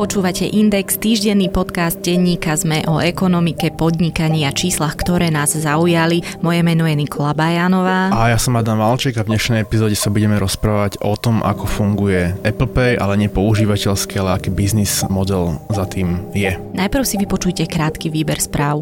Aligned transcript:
Počúvate 0.00 0.48
Index, 0.48 0.96
týždenný 0.96 1.52
podcast 1.52 2.00
denníka 2.00 2.56
ZME 2.56 2.88
o 2.88 3.04
ekonomike, 3.04 3.68
podnikaní 3.68 4.48
a 4.48 4.50
číslach, 4.56 4.96
ktoré 4.96 5.28
nás 5.28 5.52
zaujali. 5.52 6.24
Moje 6.40 6.64
meno 6.64 6.88
je 6.88 6.96
Nikola 6.96 7.36
Bajanová. 7.36 8.08
A 8.08 8.32
ja 8.32 8.40
som 8.40 8.56
Adam 8.56 8.80
Valček 8.80 9.20
a 9.20 9.28
v 9.28 9.36
dnešnej 9.36 9.60
epizóde 9.60 9.92
sa 9.92 10.08
budeme 10.08 10.40
rozprávať 10.40 11.04
o 11.04 11.20
tom, 11.20 11.44
ako 11.44 11.68
funguje 11.68 12.32
Apple 12.40 12.72
Pay, 12.72 12.96
ale 12.96 13.20
nie 13.20 13.28
používateľský, 13.28 14.24
ale 14.24 14.40
aký 14.40 14.48
biznis 14.48 15.04
model 15.12 15.60
za 15.68 15.84
tým 15.84 16.32
je. 16.32 16.56
Najprv 16.56 17.04
si 17.04 17.20
vypočujte 17.20 17.68
krátky 17.68 18.08
výber 18.08 18.40
správ. 18.40 18.80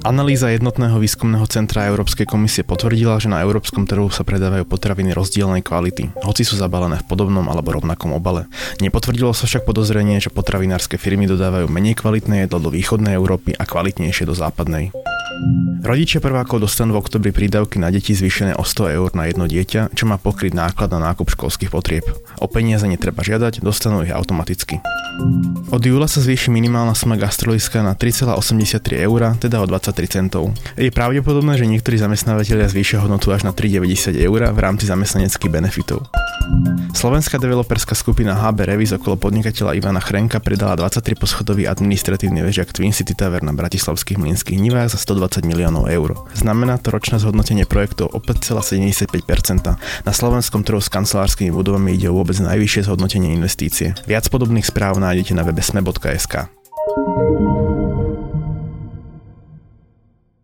Analýza 0.00 0.48
jednotného 0.48 0.96
výskumného 0.96 1.44
centra 1.44 1.84
Európskej 1.84 2.24
komisie 2.24 2.64
potvrdila, 2.64 3.20
že 3.20 3.28
na 3.28 3.44
európskom 3.44 3.84
trhu 3.84 4.08
sa 4.08 4.24
predávajú 4.24 4.64
potraviny 4.64 5.12
rozdielnej 5.12 5.60
kvality, 5.60 6.08
hoci 6.24 6.40
sú 6.40 6.56
zabalené 6.56 7.04
v 7.04 7.08
podobnom 7.08 7.44
alebo 7.44 7.76
rovnakom 7.76 8.16
obale. 8.16 8.48
Nepotvrdilo 8.80 9.36
sa 9.36 9.44
však 9.44 9.68
podozrenie, 9.68 10.16
že 10.16 10.32
potravinárske 10.32 10.96
firmy 10.96 11.28
dodávajú 11.28 11.68
menej 11.68 12.00
kvalitné 12.00 12.48
jedlo 12.48 12.64
do 12.64 12.72
východnej 12.72 13.12
Európy 13.12 13.52
a 13.52 13.68
kvalitnejšie 13.68 14.24
do 14.24 14.32
západnej. 14.32 14.88
Rodičia 15.80 16.20
prvákov 16.20 16.60
dostanú 16.60 16.94
v 16.94 17.00
oktobri 17.00 17.32
prídavky 17.32 17.80
na 17.80 17.88
deti 17.88 18.12
zvýšené 18.12 18.60
o 18.60 18.64
100 18.68 19.00
eur 19.00 19.10
na 19.16 19.24
jedno 19.26 19.48
dieťa, 19.48 19.96
čo 19.96 20.04
má 20.04 20.20
pokryť 20.20 20.52
náklad 20.52 20.92
na 20.92 21.00
nákup 21.10 21.32
školských 21.32 21.72
potrieb. 21.72 22.04
O 22.36 22.46
peniaze 22.46 22.84
netreba 22.84 23.24
žiadať, 23.24 23.64
dostanú 23.64 24.04
ich 24.04 24.12
automaticky. 24.12 24.84
Od 25.72 25.80
júla 25.80 26.04
sa 26.04 26.20
zvýši 26.20 26.52
minimálna 26.52 26.92
suma 26.92 27.16
gastroliska 27.16 27.80
na 27.80 27.96
3,83 27.96 29.00
eur, 29.00 29.20
teda 29.40 29.64
o 29.64 29.66
23 29.66 30.20
centov. 30.20 30.52
Je 30.76 30.92
pravdepodobné, 30.92 31.56
že 31.56 31.64
niektorí 31.64 31.96
zamestnávateľia 31.96 32.68
zvýšia 32.68 33.00
hodnotu 33.00 33.32
až 33.32 33.48
na 33.48 33.56
3,90 33.56 34.20
eur 34.20 34.40
v 34.52 34.58
rámci 34.60 34.84
zamestnaneckých 34.84 35.48
benefitov. 35.48 36.04
Slovenská 36.90 37.38
developerská 37.38 37.94
skupina 37.94 38.34
HB 38.34 38.66
Revis 38.66 38.92
okolo 38.92 39.14
podnikateľa 39.16 39.78
Ivana 39.78 40.02
Chrenka 40.02 40.42
predala 40.42 40.74
23 40.74 41.14
poschodový 41.16 41.70
administratívny 41.70 42.42
vežiak 42.42 42.74
Twin 42.74 42.90
City 42.90 43.14
Tavern 43.14 43.46
na 43.46 43.54
bratislavských 43.54 44.18
mlynských 44.18 44.58
nivách 44.58 44.92
za 44.92 44.98
120 44.98 45.29
miliónov 45.46 45.86
eur. 45.86 46.18
Znamená 46.34 46.82
to 46.82 46.90
ročné 46.90 47.22
zhodnotenie 47.22 47.62
projektov 47.62 48.10
o 48.10 48.18
5,75%. 48.18 49.78
Na 50.02 50.12
slovenskom 50.12 50.66
trhu 50.66 50.82
s 50.82 50.90
kancelárskymi 50.90 51.54
budovami 51.54 51.94
ide 51.94 52.10
o 52.10 52.18
vôbec 52.18 52.34
najvyššie 52.42 52.90
zhodnotenie 52.90 53.30
investície. 53.30 53.94
Viac 54.10 54.26
podobných 54.26 54.66
správ 54.66 54.98
nájdete 54.98 55.38
na 55.38 55.46
webe 55.46 55.62
sme.sk. 55.62 56.50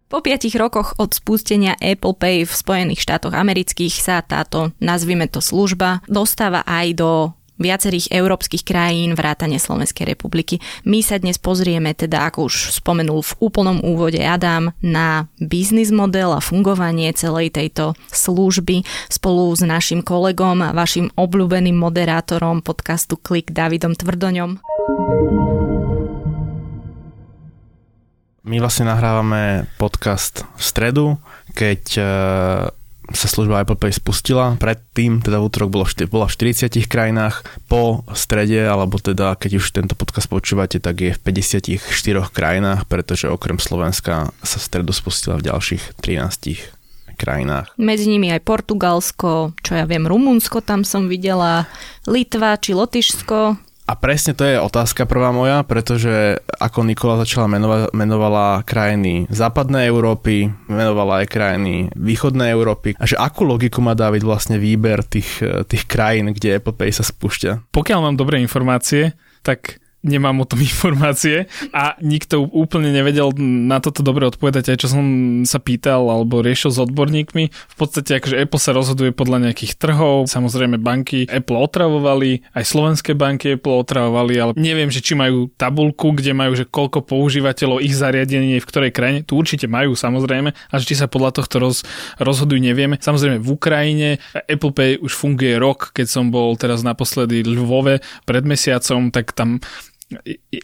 Po 0.07 0.23
piatich 0.23 0.55
rokoch 0.55 0.95
od 1.03 1.13
spustenia 1.13 1.75
Apple 1.83 2.15
Pay 2.15 2.47
v 2.47 2.53
Spojených 2.55 3.03
štátoch 3.05 3.35
amerických 3.35 3.91
sa 4.01 4.23
táto, 4.23 4.71
nazvime 4.79 5.27
to 5.27 5.43
služba, 5.43 6.01
dostáva 6.07 6.63
aj 6.63 6.87
do 6.95 7.36
viacerých 7.57 8.13
európskych 8.13 8.65
krajín 8.65 9.17
vrátane 9.17 9.57
Slovenskej 9.57 10.17
republiky. 10.17 10.61
My 10.85 11.01
sa 11.01 11.17
dnes 11.17 11.41
pozrieme, 11.41 11.97
teda 11.97 12.29
ako 12.29 12.49
už 12.49 12.77
spomenul 12.81 13.25
v 13.25 13.37
úplnom 13.41 13.81
úvode 13.85 14.21
Adam, 14.21 14.73
na 14.85 15.29
biznis 15.41 15.93
model 15.93 16.37
a 16.37 16.45
fungovanie 16.45 17.13
celej 17.17 17.57
tejto 17.57 17.97
služby 18.13 18.85
spolu 19.09 19.53
s 19.57 19.65
našim 19.65 20.05
kolegom 20.05 20.61
a 20.65 20.77
vašim 20.77 21.13
obľúbeným 21.17 21.77
moderátorom 21.77 22.61
podcastu 22.61 23.17
Klik 23.17 23.53
Davidom 23.53 23.97
Tvrdoňom. 23.97 24.61
My 28.47 28.63
vlastne 28.63 28.87
nahrávame 28.87 29.67
podcast 29.75 30.47
v 30.55 30.63
stredu, 30.63 31.05
keď 31.59 31.83
sa 33.15 33.31
služba 33.31 33.63
Apple 33.63 33.79
Pay 33.79 33.95
spustila. 33.95 34.59
Predtým, 34.59 35.23
teda 35.23 35.39
v 35.39 35.47
útorok 35.47 35.69
bolo, 35.71 35.87
bola 36.11 36.27
v 36.27 36.35
40 36.35 36.91
krajinách, 36.91 37.47
po 37.71 38.03
strede, 38.17 38.67
alebo 38.67 38.99
teda 38.99 39.39
keď 39.39 39.63
už 39.63 39.67
tento 39.71 39.95
podcast 39.95 40.27
počúvate, 40.27 40.83
tak 40.83 40.97
je 40.99 41.11
v 41.15 41.21
54 41.21 41.79
krajinách, 42.35 42.89
pretože 42.91 43.31
okrem 43.31 43.63
Slovenska 43.63 44.35
sa 44.43 44.57
v 44.59 44.65
stredu 44.65 44.91
spustila 44.91 45.39
v 45.39 45.47
ďalších 45.51 46.03
13 46.03 46.77
krajinách. 47.17 47.73
Medzi 47.81 48.07
nimi 48.13 48.29
aj 48.31 48.45
Portugalsko, 48.45 49.57
čo 49.65 49.73
ja 49.73 49.89
viem, 49.89 50.05
Rumunsko 50.05 50.61
tam 50.61 50.85
som 50.85 51.09
videla, 51.09 51.65
Litva 52.05 52.61
či 52.61 52.77
Lotyšsko. 52.77 53.66
A 53.87 53.95
presne 53.95 54.35
to 54.35 54.43
je 54.43 54.59
otázka 54.59 55.07
prvá 55.07 55.31
moja, 55.31 55.63
pretože 55.63 56.43
ako 56.59 56.83
Nikola 56.83 57.23
začala 57.23 57.47
menova, 57.47 57.87
menovala 57.95 58.67
krajiny 58.67 59.31
západnej 59.31 59.87
Európy, 59.87 60.51
menovala 60.67 61.23
aj 61.23 61.31
krajiny 61.31 61.75
východnej 61.95 62.51
Európy. 62.51 62.99
A 62.99 63.07
že 63.07 63.15
akú 63.15 63.47
logiku 63.47 63.79
má 63.79 63.95
David 63.95 64.27
vlastne 64.27 64.59
výber 64.59 65.07
tých, 65.07 65.39
tých 65.71 65.87
krajín, 65.87 66.35
kde 66.35 66.59
Apple 66.59 66.75
Pay 66.75 66.91
sa 66.91 67.07
spúšťa? 67.07 67.71
Pokiaľ 67.71 67.99
mám 68.03 68.19
dobré 68.19 68.43
informácie, 68.43 69.15
tak 69.47 69.79
nemám 70.07 70.39
o 70.43 70.49
tom 70.49 70.63
informácie 70.71 71.51
a 71.75 71.99
nikto 72.01 72.47
úplne 72.47 72.95
nevedel 72.95 73.35
na 73.41 73.83
toto 73.83 74.01
dobre 74.07 74.25
odpovedať, 74.31 74.73
aj 74.73 74.79
čo 74.81 74.89
som 74.95 75.05
sa 75.43 75.59
pýtal 75.59 76.07
alebo 76.07 76.41
riešil 76.41 76.71
s 76.71 76.79
odborníkmi. 76.79 77.45
V 77.51 77.77
podstate 77.77 78.23
akože 78.23 78.39
Apple 78.39 78.63
sa 78.63 78.73
rozhoduje 78.73 79.11
podľa 79.11 79.51
nejakých 79.51 79.77
trhov, 79.77 80.31
samozrejme 80.31 80.79
banky 80.79 81.27
Apple 81.27 81.59
otravovali, 81.59 82.47
aj 82.55 82.65
slovenské 82.65 83.19
banky 83.19 83.59
Apple 83.59 83.83
otravovali, 83.83 84.35
ale 84.39 84.53
neviem, 84.55 84.89
že 84.89 85.03
či 85.03 85.19
majú 85.19 85.51
tabulku, 85.59 86.15
kde 86.15 86.33
majú, 86.33 86.55
že 86.55 86.65
koľko 86.65 87.03
používateľov 87.05 87.83
ich 87.83 87.93
zariadenie 87.93 88.63
v 88.63 88.69
ktorej 88.69 88.95
krajine. 88.95 89.21
Tu 89.27 89.35
určite 89.35 89.67
majú 89.67 89.99
samozrejme, 89.99 90.55
a 90.55 90.75
či 90.79 90.95
sa 90.95 91.11
podľa 91.11 91.43
tohto 91.43 91.59
roz, 91.59 91.83
rozhodujú, 92.23 92.63
nevieme. 92.63 93.01
Samozrejme 93.01 93.43
v 93.43 93.49
Ukrajine 93.51 94.09
Apple 94.47 94.71
Pay 94.71 95.03
už 95.03 95.13
funguje 95.17 95.59
rok, 95.59 95.91
keď 95.91 96.07
som 96.07 96.31
bol 96.31 96.55
teraz 96.55 96.87
naposledy 96.87 97.43
v 97.43 97.59
Lvove 97.59 97.99
pred 98.29 98.45
mesiacom, 98.47 99.11
tak 99.11 99.35
tam 99.35 99.59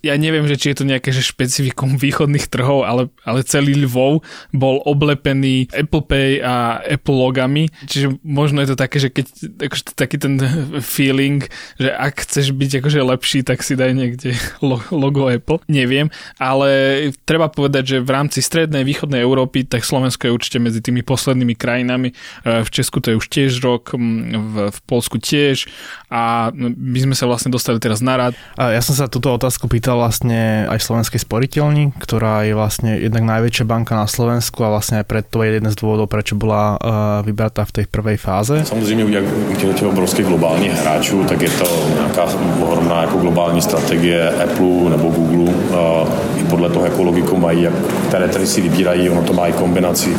ja 0.03 0.14
neviem, 0.14 0.47
že 0.47 0.54
či 0.54 0.70
je 0.70 0.78
to 0.78 0.86
nejaké 0.86 1.10
že 1.10 1.26
špecifikum 1.26 1.98
východných 2.04 2.47
trhov, 2.47 2.86
ale, 2.86 3.10
ale 3.26 3.42
celý 3.42 3.75
Lvov 3.86 4.22
bol 4.54 4.78
oblepený 4.86 5.66
Apple 5.75 6.04
Pay 6.06 6.38
a 6.42 6.78
Apple 6.82 7.16
logami, 7.16 7.66
čiže 7.84 8.22
možno 8.22 8.62
je 8.62 8.69
to 8.75 8.76
také, 8.78 9.02
že 9.02 9.10
keď 9.10 9.26
akože, 9.66 9.82
taký 9.98 10.16
ten 10.22 10.38
feeling, 10.78 11.42
že 11.76 11.91
ak 11.91 12.22
chceš 12.22 12.54
byť 12.54 12.70
akože 12.82 13.00
lepší, 13.02 13.41
tak 13.42 13.66
si 13.66 13.75
daj 13.75 13.92
niekde 13.92 14.38
logo 15.02 15.26
Apple, 15.26 15.58
neviem, 15.66 16.08
ale 16.38 17.10
treba 17.26 17.50
povedať, 17.50 17.98
že 17.98 18.04
v 18.04 18.10
rámci 18.14 18.38
strednej 18.41 18.86
východnej 18.86 19.20
Európy, 19.20 19.66
tak 19.66 19.82
Slovensko 19.82 20.31
je 20.31 20.36
určite 20.36 20.58
medzi 20.62 20.78
tými 20.78 21.02
poslednými 21.02 21.58
krajinami, 21.58 22.14
v 22.47 22.70
Česku 22.70 23.02
to 23.02 23.10
je 23.12 23.19
už 23.19 23.26
tiež 23.26 23.52
rok, 23.64 23.92
v, 23.97 24.70
v 24.70 24.78
Polsku 24.86 25.19
tiež. 25.19 25.66
A 26.12 26.52
my 26.54 26.98
sme 27.00 27.14
sa 27.16 27.26
vlastne 27.26 27.48
dostali 27.48 27.81
teraz 27.81 28.04
na 28.04 28.14
rad. 28.16 28.34
A 28.54 28.76
ja 28.76 28.82
som 28.84 28.92
sa 28.92 29.08
tuto 29.08 29.31
otázku 29.34 29.69
pýtal 29.69 29.97
vlastne 29.98 30.69
aj 30.69 30.78
Slovenskej 30.81 31.20
sporiteľni, 31.20 31.93
ktorá 31.98 32.44
je 32.44 32.54
vlastne 32.54 32.97
jednak 32.98 33.25
najväčšia 33.25 33.65
banka 33.65 33.97
na 33.97 34.06
Slovensku 34.06 34.65
a 34.65 34.72
vlastne 34.72 35.03
aj 35.03 35.06
preto 35.09 35.43
je 35.43 35.59
jeden 35.59 35.70
z 35.70 35.76
dôvodov, 35.76 36.09
prečo 36.09 36.37
bola 36.37 36.76
uh, 36.76 37.25
vybratá 37.25 37.65
v 37.65 37.72
tej 37.72 37.84
prvej 37.87 38.16
fáze. 38.16 38.65
Samozřejmě 38.65 39.04
u 39.04 39.54
těch 39.54 39.88
obrovských 39.88 40.26
globálních 40.26 40.72
hráčů, 40.72 41.25
tak 41.25 41.43
je 41.43 41.50
to 41.50 41.66
nějaká 41.94 42.25
ohromná 42.60 43.00
jako 43.00 43.19
globální 43.19 43.62
strategie 43.62 44.31
Apple 44.31 44.91
nebo 44.91 45.10
Google. 45.10 45.54
Uh, 45.54 46.09
I 46.41 46.44
podle 46.44 46.70
toho, 46.70 46.84
jakou 46.84 47.03
logiku 47.03 47.37
mají, 47.37 47.62
jak, 47.62 47.75
které 48.09 48.28
tedy 48.28 48.47
si 48.47 48.60
vybírají, 48.60 49.10
ono 49.10 49.22
to 49.22 49.32
má 49.32 49.47
i 49.47 49.53
kombinaci 49.53 50.16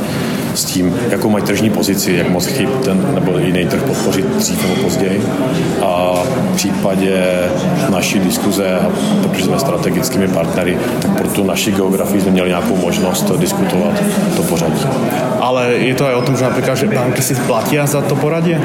s 0.54 0.66
tím, 0.66 0.96
jakou 1.10 1.30
mají 1.30 1.44
tržní 1.44 1.70
pozici, 1.70 2.14
jak 2.14 2.30
moc 2.30 2.46
chyb 2.46 2.70
ten 2.86 3.08
nebo 3.14 3.38
jiný 3.38 3.66
trh 3.66 3.84
podpořit 3.84 4.26
dřív 4.26 4.62
nebo 4.62 4.76
později. 4.76 5.22
A 5.82 6.14
v 6.52 6.56
případě 6.56 7.24
naší 7.90 8.20
diskuze, 8.20 8.80
protože 9.22 9.44
jsme 9.44 9.60
strategickými 9.60 10.28
partnery, 10.28 10.78
tak 11.02 11.12
pro 11.18 11.28
tu 11.28 11.44
naši 11.44 11.72
geografii 11.72 12.22
jsme 12.22 12.32
měli 12.32 12.50
nějakou 12.50 12.76
možnost 12.76 13.32
diskutovat 13.38 14.04
to 14.36 14.44
pořadí. 14.44 14.86
Ale 15.40 15.74
je 15.74 15.96
to 15.96 16.06
aj 16.06 16.14
o 16.14 16.22
tom, 16.22 16.38
že 16.38 16.44
napríklad, 16.44 16.76
že 16.76 16.88
banky 16.88 17.22
si 17.22 17.36
platia 17.36 17.86
za 17.86 18.02
to 18.02 18.16
poradie? 18.16 18.62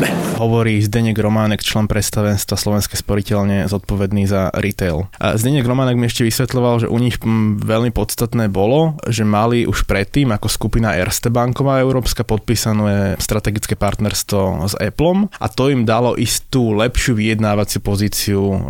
Ne. 0.00 0.23
Hovorí 0.44 0.76
Zdenek 0.84 1.16
Románek, 1.16 1.64
člen 1.64 1.88
predstavenstva 1.88 2.60
Slovenskej 2.60 3.00
sporiteľne 3.00 3.64
zodpovedný 3.64 4.28
za 4.28 4.52
retail. 4.52 5.08
A 5.16 5.40
Zdenek 5.40 5.64
Románek 5.64 5.96
mi 5.96 6.04
ešte 6.04 6.20
vysvetľoval, 6.28 6.84
že 6.84 6.92
u 6.92 7.00
nich 7.00 7.16
veľmi 7.64 7.88
podstatné 7.96 8.52
bolo, 8.52 9.00
že 9.08 9.24
mali 9.24 9.64
už 9.64 9.88
predtým 9.88 10.36
ako 10.36 10.52
skupina 10.52 11.00
Erste 11.00 11.32
banková 11.32 11.80
európska 11.80 12.28
podpísané 12.28 13.16
strategické 13.16 13.72
partnerstvo 13.72 14.68
s 14.68 14.76
Appleom 14.76 15.32
a 15.32 15.48
to 15.48 15.72
im 15.72 15.88
dalo 15.88 16.12
istú 16.12 16.76
lepšiu 16.76 17.16
vyjednávaciu 17.16 17.80
pozíciu 17.80 18.44
uh, 18.44 18.60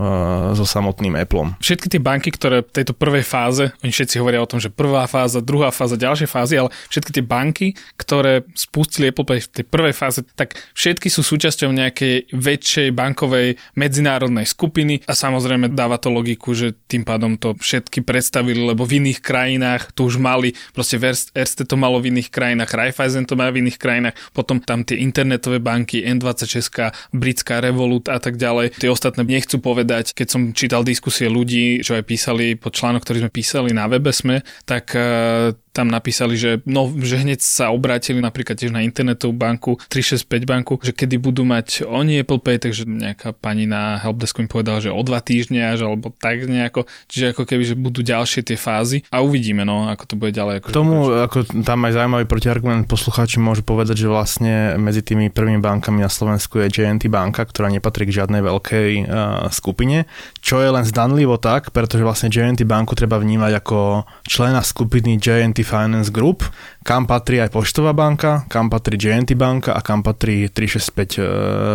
so 0.55 0.63
samotným 0.63 1.19
Appleom. 1.19 1.59
Všetky 1.59 1.91
tie 1.91 1.99
banky, 1.99 2.31
ktoré 2.31 2.63
v 2.63 2.71
tejto 2.71 2.95
prvej 2.95 3.27
fáze, 3.27 3.75
oni 3.83 3.91
všetci 3.91 4.23
hovoria 4.23 4.39
o 4.39 4.47
tom, 4.47 4.63
že 4.63 4.71
prvá 4.71 5.11
fáza, 5.11 5.43
druhá 5.43 5.75
fáza, 5.75 5.99
ďalšie 5.99 6.31
fázy, 6.31 6.55
ale 6.55 6.71
všetky 6.87 7.19
tie 7.19 7.25
banky, 7.27 7.75
ktoré 7.99 8.47
spustili 8.55 9.11
Apple 9.11 9.27
Pay 9.27 9.43
v 9.43 9.51
tej 9.51 9.65
prvej 9.67 9.95
fáze, 9.99 10.23
tak 10.39 10.55
všetky 10.79 11.11
sú 11.11 11.27
súčasťou 11.27 11.64
súčasťou 11.65 11.73
nejakej 11.73 12.15
väčšej 12.37 12.89
bankovej 12.93 13.57
medzinárodnej 13.81 14.45
skupiny 14.45 15.01
a 15.09 15.17
samozrejme 15.17 15.73
dáva 15.73 15.97
to 15.97 16.13
logiku, 16.13 16.53
že 16.53 16.77
tým 16.85 17.09
pádom 17.09 17.41
to 17.41 17.57
všetky 17.57 18.05
predstavili, 18.05 18.61
lebo 18.61 18.85
v 18.85 19.01
iných 19.01 19.25
krajinách 19.25 19.97
to 19.97 20.05
už 20.05 20.21
mali, 20.21 20.53
proste 20.77 21.01
Erste 21.35 21.65
to 21.65 21.77
malo 21.81 22.01
v 22.01 22.13
iných 22.13 22.29
krajinách, 22.29 22.77
Raiffeisen 22.77 23.25
to 23.25 23.37
má 23.37 23.49
v 23.49 23.65
iných 23.65 23.79
krajinách, 23.81 24.17
potom 24.37 24.61
tam 24.61 24.85
tie 24.85 25.01
internetové 25.01 25.61
banky, 25.61 26.05
N26, 26.05 26.93
britská 27.17 27.65
Revolut 27.65 28.13
a 28.13 28.21
tak 28.21 28.37
ďalej. 28.37 28.77
Tie 28.77 28.93
ostatné 28.93 29.25
nechcú 29.25 29.61
povedať, 29.61 30.13
keď 30.13 30.27
som 30.29 30.43
čítal 30.53 30.85
diskusie 30.85 31.31
ľudí, 31.31 31.81
čo 31.81 31.97
aj 31.97 32.05
písali 32.05 32.57
pod 32.59 32.77
článok, 32.77 33.05
ktorý 33.05 33.25
sme 33.25 33.33
písali 33.33 33.71
na 33.73 33.89
webe 33.89 34.13
sme, 34.13 34.45
tak 34.69 34.93
eh, 34.97 35.57
tam 35.75 35.91
napísali, 35.91 36.39
že, 36.39 36.63
no, 36.71 36.87
že 37.03 37.19
hneď 37.19 37.43
sa 37.43 37.75
obrátili 37.75 38.23
napríklad 38.23 38.55
tiež 38.55 38.71
na 38.71 38.87
internetovú 38.87 39.35
banku, 39.35 39.75
365 39.91 40.47
banku, 40.47 40.73
že 40.79 40.95
kedy 40.95 41.19
budú 41.19 41.43
mať 41.43 41.83
oni 41.83 42.23
Apple 42.23 42.39
Pay, 42.39 42.63
takže 42.63 42.87
nejaká 42.87 43.35
pani 43.35 43.67
na 43.67 43.99
helpdesku 43.99 44.39
im 44.39 44.47
povedala, 44.47 44.79
že 44.79 44.95
o 44.95 45.03
dva 45.03 45.19
týždne 45.19 45.75
až, 45.75 45.91
alebo 45.91 46.15
tak 46.15 46.47
nejako, 46.47 46.87
čiže 47.11 47.35
ako 47.35 47.43
keby, 47.43 47.63
že 47.67 47.75
budú 47.75 48.07
ďalšie 48.07 48.47
tie 48.47 48.55
fázy 48.55 49.03
a 49.11 49.19
uvidíme, 49.19 49.67
no, 49.67 49.91
ako 49.91 50.05
to 50.07 50.15
bude 50.15 50.31
ďalej. 50.31 50.63
Ako 50.63 50.71
K 50.71 50.79
tomu, 50.79 51.11
ako 51.11 51.37
tam 51.67 51.83
aj 51.91 51.93
zaujímavý 51.99 52.25
protiargument 52.31 52.87
poslucháči 52.87 53.43
môžu 53.43 53.67
povedať, 53.67 54.07
že 54.07 54.07
vlastne 54.07 54.79
medzi 54.79 55.03
tými 55.03 55.35
prvými 55.35 55.59
bankami 55.59 56.07
na 56.07 56.11
Slovensku 56.13 56.63
je 56.63 56.71
JNT 56.71 57.11
banka, 57.11 57.43
ktorá 57.43 57.67
nepatrí 57.67 58.07
k 58.07 58.23
žiadnej 58.23 58.47
veľkej 58.47 58.91
uh, 59.11 59.51
skupine, 59.51 60.07
čo 60.39 60.63
je 60.63 60.71
len 60.71 60.87
zdanlivo 60.87 61.35
tak, 61.43 61.75
pretože 61.75 62.07
vlastne 62.07 62.31
JNT 62.31 62.63
banku 62.63 62.95
treba 62.95 63.19
vnímať 63.19 63.53
ako 63.59 64.07
člena 64.23 64.63
skupiny 64.63 65.19
JNT 65.19 65.64
Finance 65.65 66.13
Group, 66.13 66.45
kam 66.85 67.09
patrí 67.09 67.41
aj 67.41 67.51
Poštová 67.51 67.97
banka, 67.97 68.45
kam 68.53 68.69
patrí 68.69 69.01
JNT 69.01 69.35
banka 69.35 69.73
a 69.73 69.81
kam 69.81 70.05
patrí 70.05 70.53
365 70.53 71.19
e, 71.19 71.27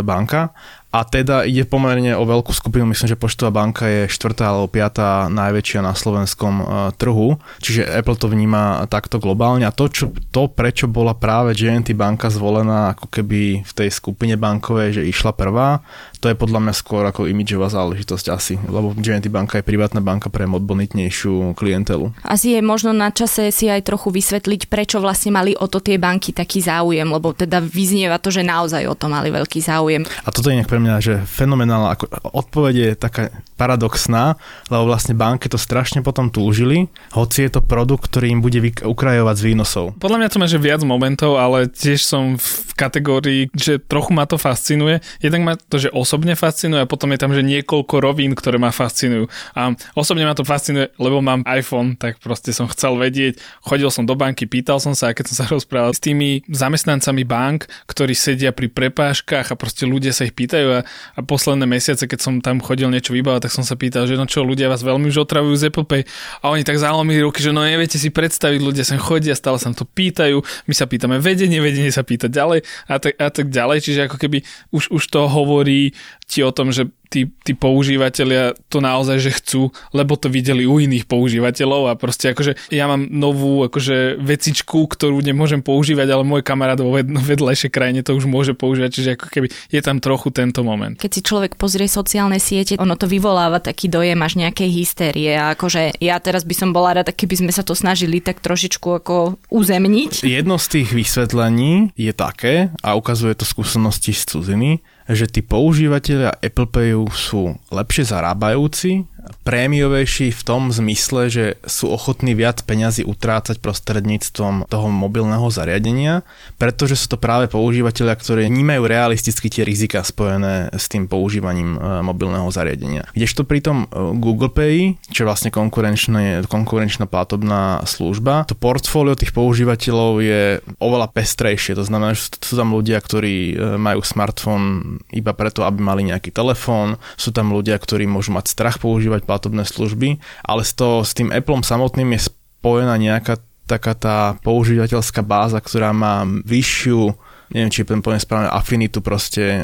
banka 0.05 0.53
a 0.89 1.05
teda 1.05 1.45
ide 1.45 1.69
pomerne 1.69 2.17
o 2.17 2.25
veľkú 2.25 2.49
skupinu, 2.49 2.89
myslím, 2.89 3.13
že 3.13 3.19
Poštová 3.19 3.53
banka 3.53 3.85
je 3.85 4.09
štvrtá 4.09 4.49
alebo 4.49 4.65
piatá 4.65 5.29
najväčšia 5.29 5.85
na 5.85 5.93
slovenskom 5.93 6.53
uh, 6.59 6.65
trhu, 6.97 7.37
čiže 7.61 7.85
Apple 7.85 8.17
to 8.17 8.25
vníma 8.25 8.89
takto 8.89 9.21
globálne 9.21 9.69
a 9.69 9.75
to, 9.75 9.85
čo, 9.85 10.09
to 10.33 10.49
prečo 10.49 10.89
bola 10.89 11.13
práve 11.13 11.53
JNT 11.53 11.93
banka 11.93 12.33
zvolená 12.33 12.97
ako 12.97 13.05
keby 13.05 13.61
v 13.61 13.71
tej 13.77 13.89
skupine 13.93 14.33
bankovej, 14.33 14.97
že 14.97 15.05
išla 15.05 15.37
prvá, 15.37 15.85
to 16.19 16.27
je 16.27 16.35
podľa 16.35 16.59
mňa 16.65 16.73
skôr 16.73 17.05
ako 17.05 17.29
imidžová 17.29 17.69
záležitosť 17.69 18.25
asi, 18.33 18.57
lebo 18.65 18.91
JNT 18.97 19.29
banka 19.29 19.61
je 19.61 19.67
privátna 19.69 20.01
banka 20.01 20.33
pre 20.33 20.49
modbonitnejšiu 20.49 21.53
klientelu. 21.53 22.17
Asi 22.25 22.57
je 22.57 22.65
možno 22.65 22.97
na 22.97 23.13
čase 23.13 23.53
si 23.53 23.69
aj 23.69 23.85
trochu 23.85 24.09
vysvetliť, 24.09 24.65
prečo 24.65 24.97
vlastne 24.97 25.37
mali 25.37 25.53
o 25.53 25.69
to 25.69 25.77
tie 25.77 26.01
banky 26.01 26.33
taký 26.33 26.65
záujem, 26.65 27.05
lebo 27.05 27.31
teda 27.37 27.61
vyznieva 27.61 28.17
to, 28.17 28.33
že 28.33 28.41
naozaj 28.41 28.89
o 28.89 28.97
to 28.97 29.05
mali 29.05 29.29
veľký 29.29 29.61
záujem. 29.61 30.01
A 30.25 30.33
toto 30.33 30.49
je 30.49 30.57
mňa, 30.79 30.95
že 31.03 31.13
fenomenálna, 31.27 31.93
ako 31.93 32.05
odpoveď 32.33 32.75
je 32.75 32.91
taká 32.95 33.23
paradoxná, 33.59 34.39
lebo 34.71 34.87
vlastne 34.87 35.13
banky 35.13 35.51
to 35.51 35.59
strašne 35.59 35.99
potom 35.99 36.31
túžili, 36.31 36.87
hoci 37.11 37.43
je 37.43 37.51
to 37.51 37.61
produkt, 37.61 38.07
ktorý 38.07 38.31
im 38.31 38.41
bude 38.41 38.59
ukrajovať 38.79 39.35
z 39.35 39.43
výnosov. 39.51 39.85
Podľa 39.99 40.19
mňa 40.23 40.29
to 40.31 40.39
má 40.39 40.47
že 40.47 40.57
viac 40.57 40.81
momentov, 40.87 41.35
ale 41.35 41.67
tiež 41.67 42.01
som 42.01 42.39
v 42.39 42.71
kategórii, 42.79 43.51
že 43.51 43.77
trochu 43.77 44.15
ma 44.15 44.23
to 44.23 44.39
fascinuje. 44.39 45.03
Jednak 45.19 45.41
ma 45.43 45.53
to, 45.59 45.77
že 45.77 45.91
osobne 45.91 46.39
fascinuje 46.39 46.81
a 46.83 46.89
potom 46.89 47.11
je 47.11 47.19
tam, 47.19 47.35
že 47.35 47.43
niekoľko 47.43 47.95
rovín, 47.99 48.31
ktoré 48.33 48.55
ma 48.55 48.71
fascinujú. 48.71 49.27
A 49.53 49.75
osobne 49.93 50.23
ma 50.23 50.33
to 50.33 50.47
fascinuje, 50.47 50.95
lebo 50.95 51.19
mám 51.19 51.43
iPhone, 51.43 51.99
tak 51.99 52.23
proste 52.23 52.55
som 52.55 52.71
chcel 52.71 52.95
vedieť, 52.95 53.37
chodil 53.59 53.91
som 53.91 54.07
do 54.07 54.15
banky, 54.15 54.47
pýtal 54.47 54.79
som 54.79 54.95
sa, 54.95 55.11
a 55.11 55.15
keď 55.15 55.25
som 55.33 55.35
sa 55.43 55.45
rozprával 55.51 55.91
s 55.91 55.99
tými 55.99 56.47
zamestnancami 56.47 57.27
bank, 57.27 57.67
ktorí 57.91 58.15
sedia 58.15 58.55
pri 58.55 58.71
prepážkach 58.71 59.51
a 59.51 59.59
proste 59.59 59.83
ľudia 59.83 60.15
sa 60.15 60.23
ich 60.23 60.33
pýtajú 60.33 60.68
a, 60.69 60.79
a 61.17 61.19
posledné 61.25 61.65
mesiace, 61.65 62.05
keď 62.05 62.19
som 62.21 62.33
tam 62.39 62.61
chodil 62.61 62.87
niečo 62.87 63.11
vybavať, 63.11 63.49
tak 63.49 63.51
som 63.51 63.65
sa 63.65 63.73
pýtal, 63.73 64.05
že 64.05 64.15
no 64.15 64.29
čo, 64.29 64.45
ľudia 64.45 64.69
vás 64.69 64.85
veľmi 64.85 65.09
už 65.09 65.25
otravujú 65.25 65.55
z 65.57 65.63
Apple 65.73 65.85
Pay? 65.89 66.03
A 66.45 66.53
oni 66.53 66.61
tak 66.61 66.77
zalomili 66.77 67.25
ruky, 67.25 67.41
že 67.41 67.49
no 67.49 67.65
neviete 67.65 67.97
si 67.97 68.13
predstaviť, 68.13 68.59
ľudia 68.61 68.85
sem 68.85 69.01
chodia, 69.01 69.33
stále 69.33 69.57
sa 69.57 69.73
to 69.73 69.83
pýtajú, 69.83 70.39
my 70.69 70.73
sa 70.73 70.85
pýtame 70.85 71.17
vedenie, 71.17 71.59
vedenie 71.59 71.89
sa 71.89 72.05
pýta 72.05 72.29
ďalej 72.29 72.63
a 72.87 72.95
tak, 73.01 73.13
a 73.17 73.29
tak 73.29 73.47
ďalej, 73.49 73.77
čiže 73.83 73.99
ako 74.07 74.17
keby 74.17 74.45
už, 74.73 74.93
už 74.93 75.03
to 75.09 75.25
hovorí 75.25 75.93
ti 76.29 76.45
o 76.45 76.53
tom, 76.53 76.69
že 76.69 76.93
tí, 77.09 77.25
tí 77.41 77.57
používateľia 77.57 78.53
to 78.69 78.79
naozaj, 78.79 79.17
že 79.17 79.33
chcú, 79.41 79.73
lebo 79.91 80.13
to 80.13 80.29
videli 80.29 80.69
u 80.69 80.77
iných 80.77 81.09
používateľov 81.09 81.89
a 81.89 81.97
proste 81.97 82.31
akože 82.31 82.69
ja 82.69 82.85
mám 82.85 83.09
novú 83.09 83.65
akože 83.65 84.21
vecičku, 84.21 84.85
ktorú 84.85 85.25
nemôžem 85.25 85.65
používať, 85.65 86.07
ale 86.13 86.23
môj 86.23 86.45
kamarát 86.45 86.77
vo 86.77 86.93
vedľajšej 86.93 87.71
krajine 87.73 88.05
to 88.05 88.13
už 88.13 88.29
môže 88.29 88.53
používať, 88.53 88.91
čiže 88.93 89.09
ako 89.17 89.27
keby 89.33 89.47
je 89.49 89.81
tam 89.81 89.97
trochu 89.97 90.29
tento 90.29 90.61
moment. 90.61 90.95
Keď 91.01 91.11
si 91.11 91.25
človek 91.25 91.57
pozrie 91.57 91.89
sociálne 91.89 92.37
siete, 92.37 92.77
ono 92.77 92.93
to 92.93 93.09
vyvoláva 93.09 93.57
taký 93.57 93.89
dojem 93.89 94.21
až 94.21 94.37
nejakej 94.37 94.69
hystérie 94.69 95.33
a 95.33 95.57
akože 95.57 95.97
ja 95.97 96.21
teraz 96.21 96.45
by 96.45 96.53
som 96.53 96.69
bola 96.69 97.01
rada, 97.01 97.09
keby 97.09 97.41
sme 97.41 97.51
sa 97.51 97.65
to 97.65 97.73
snažili 97.73 98.21
tak 98.21 98.37
trošičku 98.45 99.01
ako 99.01 99.41
uzemniť. 99.49 100.21
Jedno 100.21 100.61
z 100.61 100.67
tých 100.77 100.93
vysvetlení 100.93 101.97
je 101.97 102.13
také 102.13 102.69
a 102.85 102.93
ukazuje 102.93 103.33
to 103.33 103.49
skúsenosti 103.49 104.13
z 104.13 104.23
cudziny, 104.29 104.71
že 105.09 105.25
tí 105.25 105.41
používateľia 105.41 106.37
Apple 106.37 106.69
Payu 106.69 107.09
sú 107.09 107.57
lepšie 107.73 108.05
zarábajúci 108.13 109.09
prémiovejší 109.43 110.33
v 110.33 110.41
tom 110.45 110.69
zmysle, 110.69 111.29
že 111.29 111.45
sú 111.65 111.89
ochotní 111.89 112.37
viac 112.37 112.61
peňazí 112.65 113.05
utrácať 113.05 113.57
prostredníctvom 113.61 114.69
toho 114.69 114.87
mobilného 114.89 115.47
zariadenia, 115.49 116.21
pretože 116.61 116.99
sú 116.99 117.15
to 117.15 117.17
práve 117.17 117.49
používateľia, 117.49 118.15
ktorí 118.17 118.41
vnímajú 118.45 118.83
realisticky 118.85 119.49
tie 119.49 119.63
rizika 119.65 120.05
spojené 120.05 120.69
s 120.73 120.85
tým 120.91 121.09
používaním 121.09 121.77
e, 121.77 122.05
mobilného 122.05 122.49
zariadenia. 122.53 123.09
Kdežto 123.13 123.45
pri 123.45 123.59
tom 123.63 123.85
e, 123.85 124.13
Google 124.17 124.53
Pay, 124.53 124.99
čo 125.09 125.25
je 125.25 125.29
vlastne 125.29 125.49
konkurenčná 125.49 127.05
platobná 127.09 127.81
služba, 127.85 128.45
to 128.45 128.53
portfólio 128.53 129.17
tých 129.17 129.33
používateľov 129.33 130.11
je 130.21 130.41
oveľa 130.77 131.09
pestrejšie. 131.09 131.73
To 131.77 131.85
znamená, 131.85 132.13
že 132.13 132.37
sú 132.37 132.53
tam 132.59 132.75
ľudia, 132.75 132.99
ktorí 133.01 133.35
e, 133.53 133.53
majú 133.79 134.01
smartfón 134.05 134.61
iba 135.09 135.33
preto, 135.33 135.65
aby 135.65 135.79
mali 135.81 136.01
nejaký 136.07 136.29
telefón, 136.29 136.99
sú 137.17 137.33
tam 137.33 137.51
ľudia, 137.55 137.75
ktorí 137.79 138.05
môžu 138.05 138.35
mať 138.35 138.51
strach 138.51 138.77
používať 138.77 139.18
používať 139.19 139.27
platobné 139.27 139.63
služby, 139.67 140.19
ale 140.43 140.61
s, 140.63 140.73
to, 140.73 141.03
s 141.03 141.11
tým 141.13 141.29
Appleom 141.29 141.63
samotným 141.63 142.15
je 142.15 142.31
spojená 142.31 142.95
nejaká 142.95 143.39
taká 143.69 143.93
tá 143.93 144.17
používateľská 144.41 145.21
báza, 145.21 145.61
ktorá 145.61 145.93
má 145.93 146.25
vyššiu 146.25 147.13
neviem, 147.53 147.71
či 147.73 147.85
poviem 147.85 148.21
správne, 148.21 148.49
afinitu 148.49 149.01
proste 149.01 149.57
e, 149.57 149.61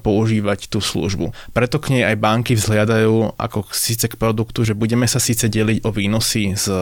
používať 0.00 0.72
tú 0.72 0.80
službu. 0.80 1.32
Preto 1.52 1.76
k 1.80 1.98
nej 1.98 2.02
aj 2.04 2.16
banky 2.16 2.52
vzhliadajú 2.56 3.36
ako 3.36 3.68
síce 3.72 4.08
k 4.08 4.18
produktu, 4.18 4.64
že 4.64 4.76
budeme 4.76 5.04
sa 5.04 5.20
síce 5.20 5.48
deliť 5.48 5.84
o 5.84 5.90
výnosy 5.92 6.56
s 6.56 6.66
e, 6.68 6.76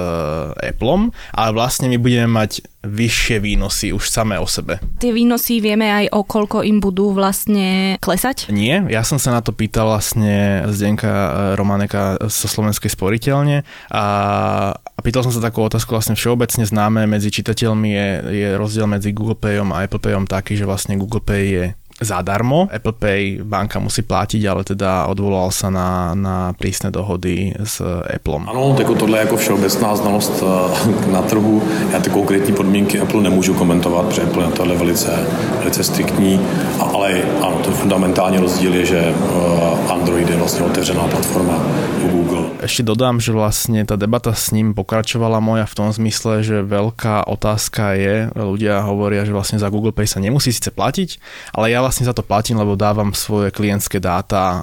Appleom, 0.70 1.10
ale 1.34 1.50
vlastne 1.54 1.90
my 1.90 1.98
budeme 1.98 2.30
mať 2.30 2.62
vyššie 2.86 3.42
výnosy 3.42 3.90
už 3.90 4.06
samé 4.06 4.38
o 4.38 4.46
sebe. 4.46 4.78
Tie 5.02 5.10
výnosy 5.10 5.58
vieme 5.58 5.90
aj 5.90 6.14
o 6.14 6.22
koľko 6.22 6.62
im 6.62 6.78
budú 6.78 7.10
vlastne 7.10 7.98
klesať? 7.98 8.48
Nie, 8.54 8.86
ja 8.86 9.02
som 9.02 9.18
sa 9.18 9.34
na 9.34 9.42
to 9.42 9.50
pýtal 9.50 9.90
vlastne 9.90 10.62
Zdenka 10.70 11.10
e, 11.10 11.30
Romaneka 11.58 12.22
zo 12.30 12.46
Slovenskej 12.46 12.94
sporiteľne 12.94 13.66
a, 13.90 14.06
a 14.78 15.00
pýtal 15.02 15.26
som 15.26 15.34
sa 15.34 15.42
takú 15.42 15.66
otázku 15.66 15.90
vlastne 15.90 16.14
všeobecne 16.14 16.62
známe 16.62 17.10
medzi 17.10 17.34
čitateľmi 17.34 17.88
je, 17.90 18.08
je 18.30 18.48
rozdiel 18.54 18.86
medzi 18.86 19.10
Google 19.10 19.36
Payom 19.38 19.74
a 19.74 19.82
Apple 19.82 20.00
Payom 20.00 20.30
taký, 20.36 20.60
že 20.60 20.68
vlastne 20.68 21.00
Google 21.00 21.24
Pay 21.24 21.44
je 21.48 21.66
zadarmo. 22.00 22.68
Apple 22.68 22.92
Pay 22.92 23.20
banka 23.40 23.80
musí 23.80 24.04
platiť, 24.04 24.42
ale 24.44 24.68
teda 24.68 25.08
odvolal 25.08 25.48
sa 25.48 25.72
na, 25.72 26.12
na 26.12 26.52
prísne 26.52 26.92
dohody 26.92 27.56
s 27.56 27.80
Appleom. 28.04 28.44
Ano, 28.48 28.76
jako 28.78 28.94
tohle 28.94 29.18
je 29.18 29.24
jako 29.24 29.36
všeobecná 29.36 29.96
znalost 29.96 30.44
eh, 30.44 31.12
na 31.12 31.22
trhu. 31.22 31.62
Já 31.92 32.00
ty 32.00 32.10
konkrétní 32.10 32.52
podmínky 32.54 33.00
Apple 33.00 33.22
nemůžu 33.22 33.54
komentovat, 33.54 34.06
protože 34.06 34.22
Apple 34.22 34.44
je 34.44 34.50
tohle 34.50 34.76
velice, 34.76 35.10
velice 35.58 35.84
striktní, 35.84 36.40
ale 37.06 37.22
ano, 37.42 37.58
ten 37.62 37.72
fundamentální 37.72 38.38
rozdíl 38.38 38.74
je, 38.74 38.86
že 38.86 38.98
eh, 38.98 39.92
Android 39.92 40.28
je 40.30 40.36
vlastně 40.36 40.64
otevřená 40.64 41.08
platforma 41.08 41.54
u 42.04 42.08
Google. 42.08 42.26
Ešte 42.56 42.82
dodám, 42.82 43.22
že 43.22 43.36
vlastne 43.36 43.84
tá 43.86 43.94
debata 43.94 44.34
s 44.34 44.50
ním 44.50 44.74
pokračovala 44.74 45.38
moja 45.38 45.68
v 45.68 45.76
tom 45.76 45.88
zmysle, 45.92 46.42
že 46.42 46.66
veľká 46.66 47.28
otázka 47.28 47.94
je, 47.94 48.14
ľudia 48.32 48.82
hovoria, 48.82 49.22
že 49.22 49.30
vlastne 49.30 49.60
za 49.60 49.70
Google 49.70 49.94
Pay 49.94 50.08
sa 50.08 50.18
nemusí 50.18 50.50
síce 50.50 50.72
platiť, 50.74 51.20
ale 51.54 51.70
ja 51.70 51.84
vlastne 51.84 52.08
za 52.08 52.16
to 52.16 52.26
platím, 52.26 52.58
lebo 52.58 52.74
dávam 52.74 53.14
svoje 53.14 53.52
klientské 53.52 54.02
dáta 54.02 54.42
uh, 54.42 54.62